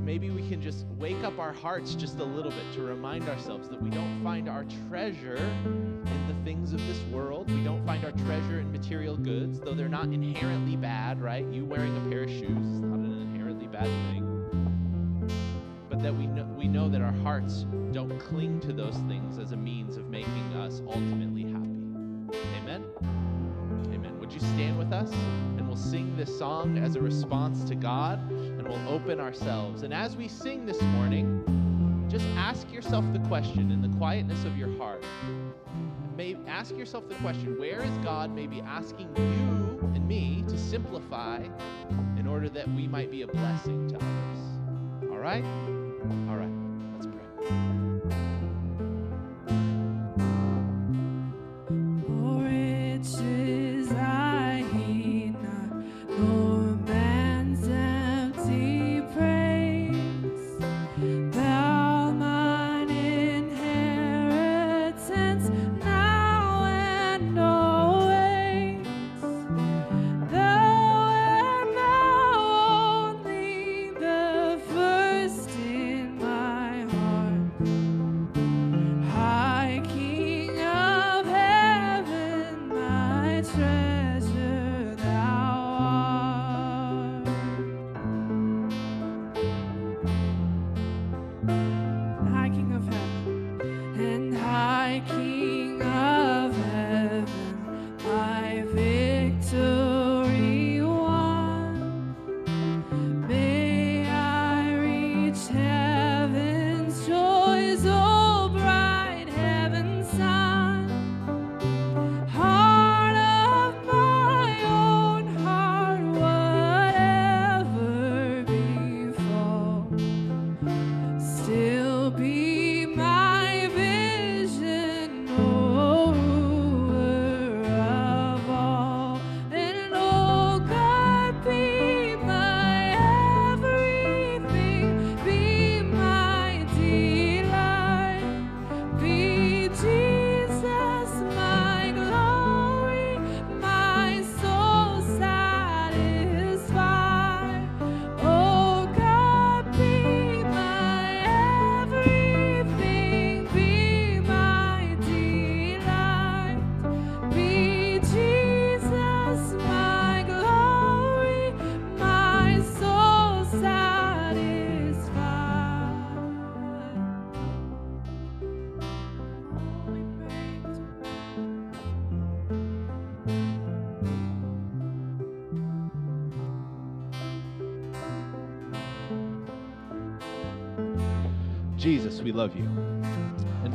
maybe 0.05 0.31
we 0.31 0.49
can 0.49 0.63
just 0.63 0.87
wake 0.99 1.23
up 1.25 1.39
our 1.39 1.53
hearts 1.53 1.95
just 1.95 2.19
a 2.19 2.25
little 2.25 2.51
bit 2.51 2.73
to 2.75 2.83
remind 2.83 3.29
ourselves 3.29 3.69
that 3.69 3.81
we 3.83 3.91
don't 3.91 4.23
find 4.23 4.49
our 4.49 4.65
treasure 4.89 5.37
in 5.37 6.28
things 6.49 6.73
of 6.73 6.81
this 6.87 7.03
world. 7.13 7.51
We 7.51 7.63
don't 7.63 7.85
find 7.85 8.03
our 8.07 8.13
treasure 8.13 8.61
in 8.61 8.73
material 8.73 9.19
goods, 9.19 9.61
though 9.61 9.75
they're 9.75 9.87
not 9.87 10.07
inherently 10.07 10.77
bad, 10.77 11.21
right? 11.21 11.45
You 11.53 11.67
wearing 11.67 11.95
a 11.95 12.09
pair 12.09 12.23
of 12.23 12.31
shoes 12.31 12.67
is 12.67 12.81
not 12.81 13.01
an 13.01 13.21
inherently 13.35 13.67
bad 13.67 13.85
thing 13.85 14.25
but 15.91 16.03
that 16.03 16.15
we 16.15 16.27
know, 16.27 16.45
we 16.57 16.67
know 16.67 16.89
that 16.89 17.03
our 17.03 17.13
hearts 17.13 17.67
don't 17.93 18.19
cling 18.19 18.61
to 18.61 18.73
those 18.73 18.97
things 19.09 19.39
as 19.39 19.53
a 19.53 19.57
means 19.59 19.99
of 19.99 20.09
making 20.09 20.55
us 20.55 20.81
ultimately 20.87 21.43
happy. 21.43 22.39
Amen? 22.57 22.83
Amen. 23.93 24.19
Would 24.19 24.33
you 24.33 24.41
stand 24.41 24.79
with 24.79 24.91
us 24.91 25.13
and 25.13 25.67
we'll 25.67 25.77
sing 25.77 26.17
this 26.17 26.39
song 26.39 26.79
as 26.79 26.97
a 26.97 27.01
response 27.01 27.63
to 27.65 27.75
God 27.75 28.19
and 28.31 28.67
we'll 28.67 28.89
open 28.89 29.21
ourselves. 29.21 29.83
And 29.83 29.93
as 29.93 30.17
we 30.17 30.29
sing 30.29 30.65
this 30.65 30.81
morning, 30.81 32.07
just 32.09 32.25
ask 32.39 32.73
yourself 32.73 33.05
the 33.13 33.21
question 33.29 33.71
in 33.71 33.83
the 33.83 33.95
quietness 33.99 34.47
of 34.47 34.57
your 34.57 34.75
heart. 34.79 35.05
May, 36.19 36.37
ask 36.49 36.77
yourself 36.77 37.09
the 37.09 37.15
question 37.15 37.57
where 37.61 37.81
is 37.81 37.97
God 37.99 38.35
maybe 38.35 38.61
asking 38.63 39.09
you 39.17 39.93
and 39.95 40.05
me 40.09 40.43
to 40.49 40.59
simplify 40.59 41.39
in 42.19 42.27
order 42.27 42.49
that 42.49 42.67
we 42.75 42.89
might 42.89 43.13
be 43.13 43.23
a 43.23 43.29
blessing 43.29 43.89
to 43.91 43.95
others. 43.95 45.13
All 45.13 45.19
right? 45.19 45.45
All 46.29 46.35
right. 46.35 46.51
Let's 46.97 47.07
pray. 47.07 47.78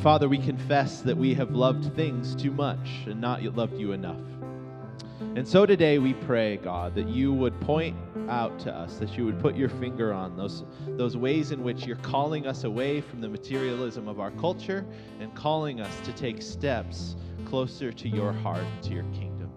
Father, 0.04 0.28
we 0.28 0.38
confess 0.38 1.00
that 1.00 1.16
we 1.16 1.34
have 1.34 1.52
loved 1.52 1.96
things 1.96 2.36
too 2.36 2.52
much 2.52 2.90
and 3.06 3.22
not 3.22 3.42
loved 3.56 3.78
you 3.78 3.94
enough. 3.94 4.20
And 5.38 5.48
so 5.48 5.66
today 5.66 5.98
we 5.98 6.14
pray, 6.14 6.58
God, 6.58 6.94
that 6.96 7.08
you 7.08 7.32
would 7.32 7.58
point 7.62 7.96
out 8.28 8.60
to 8.60 8.76
us, 8.76 8.98
that 8.98 9.18
you 9.18 9.24
would 9.24 9.40
put 9.40 9.56
your 9.56 9.70
finger 9.70 10.12
on 10.12 10.36
those, 10.36 10.66
those 10.98 11.16
ways 11.16 11.54
in 11.54 11.64
which 11.64 11.86
you're 11.86 11.96
calling 11.96 12.46
us 12.46 12.66
away 12.66 13.00
from 13.00 13.22
the 13.22 13.30
materialism 13.30 14.10
of 14.10 14.20
our 14.20 14.32
culture 14.32 14.86
and 15.22 15.34
calling 15.36 15.80
us 15.80 16.02
to 16.04 16.12
take 16.12 16.42
steps 16.42 17.16
closer 17.46 17.94
to 17.94 18.10
your 18.10 18.34
heart, 18.34 18.66
to 18.82 18.90
your 18.90 19.06
kingdom. 19.14 19.50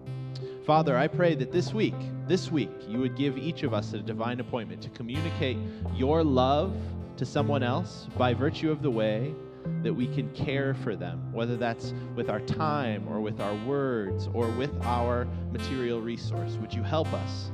Father, 0.65 0.97
I 0.97 1.07
pray 1.07 1.35
that 1.35 1.51
this 1.51 1.73
week, 1.73 1.95
this 2.25 2.49
week, 2.49 2.71
you 2.87 2.99
would 2.99 3.17
give 3.17 3.37
each 3.37 3.63
of 3.63 3.73
us 3.73 3.91
a 3.91 3.99
divine 3.99 4.39
appointment 4.39 4.81
to 4.83 4.89
communicate 4.91 5.57
your 5.93 6.23
love 6.23 6.73
to 7.17 7.25
someone 7.25 7.63
else 7.63 8.07
by 8.17 8.33
virtue 8.33 8.71
of 8.71 8.81
the 8.81 8.91
way 8.91 9.33
that 9.83 9.93
we 9.93 10.07
can 10.07 10.29
care 10.33 10.73
for 10.73 10.95
them, 10.95 11.31
whether 11.31 11.55
that's 11.55 11.93
with 12.15 12.29
our 12.29 12.39
time 12.41 13.07
or 13.07 13.21
with 13.21 13.39
our 13.39 13.55
words 13.65 14.27
or 14.33 14.47
with 14.49 14.71
our 14.83 15.25
material 15.51 16.01
resource. 16.01 16.57
Would 16.61 16.73
you 16.73 16.83
help 16.83 17.11
us? 17.13 17.51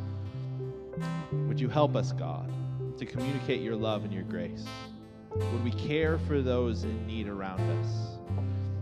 Would 1.32 1.60
you 1.60 1.70
help 1.70 1.96
us, 1.96 2.12
God, 2.12 2.52
to 2.98 3.06
communicate 3.06 3.62
your 3.62 3.76
love 3.76 4.04
and 4.04 4.14
your 4.14 4.24
grace? 4.24 4.66
Would 5.36 5.64
we 5.64 5.72
care 5.72 6.18
for 6.20 6.42
those 6.42 6.84
in 6.84 7.08
need 7.08 7.28
around 7.28 7.62
us? 7.62 8.18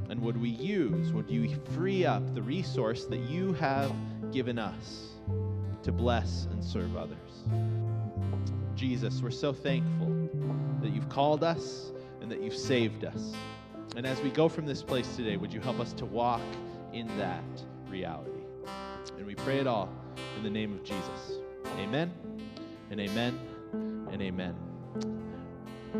And 0.09 0.21
would 0.21 0.39
we 0.39 0.49
use, 0.49 1.13
would 1.13 1.29
you 1.29 1.55
free 1.73 2.05
up 2.05 2.35
the 2.35 2.41
resource 2.41 3.05
that 3.05 3.21
you 3.21 3.53
have 3.53 3.91
given 4.33 4.59
us 4.59 5.11
to 5.83 5.91
bless 5.91 6.47
and 6.51 6.63
serve 6.63 6.97
others? 6.97 7.17
Jesus, 8.75 9.21
we're 9.21 9.31
so 9.31 9.53
thankful 9.53 10.29
that 10.81 10.89
you've 10.93 11.07
called 11.09 11.43
us 11.43 11.91
and 12.21 12.31
that 12.31 12.41
you've 12.41 12.55
saved 12.55 13.03
us. 13.03 13.33
And 13.95 14.05
as 14.05 14.21
we 14.21 14.29
go 14.29 14.47
from 14.47 14.65
this 14.65 14.81
place 14.81 15.15
today, 15.15 15.37
would 15.37 15.51
you 15.51 15.59
help 15.59 15.79
us 15.79 15.91
to 15.93 16.05
walk 16.05 16.41
in 16.93 17.07
that 17.17 17.43
reality? 17.89 18.31
And 19.17 19.25
we 19.25 19.35
pray 19.35 19.59
it 19.59 19.67
all 19.67 19.89
in 20.37 20.43
the 20.43 20.49
name 20.49 20.73
of 20.73 20.83
Jesus. 20.83 21.39
Amen 21.77 22.11
and 22.89 22.99
amen 22.99 23.39
and 23.73 24.21
amen. 24.21 24.55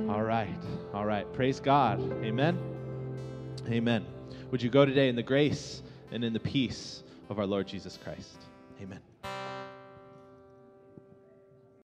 All 0.10 0.24
right. 0.24 0.48
All 0.94 1.06
right. 1.06 1.32
Praise 1.34 1.60
God. 1.60 2.00
Amen. 2.24 2.58
Amen. 3.68 4.06
Would 4.52 4.62
you 4.62 4.70
go 4.70 4.86
today 4.86 5.10
in 5.10 5.16
the 5.16 5.24
grace 5.24 5.82
and 6.12 6.24
in 6.24 6.34
the 6.34 6.40
peace 6.40 7.04
of 7.30 7.40
our 7.40 7.46
Lord 7.46 7.68
Jesus 7.68 7.98
Christ? 8.04 8.38
Amen. 8.82 9.11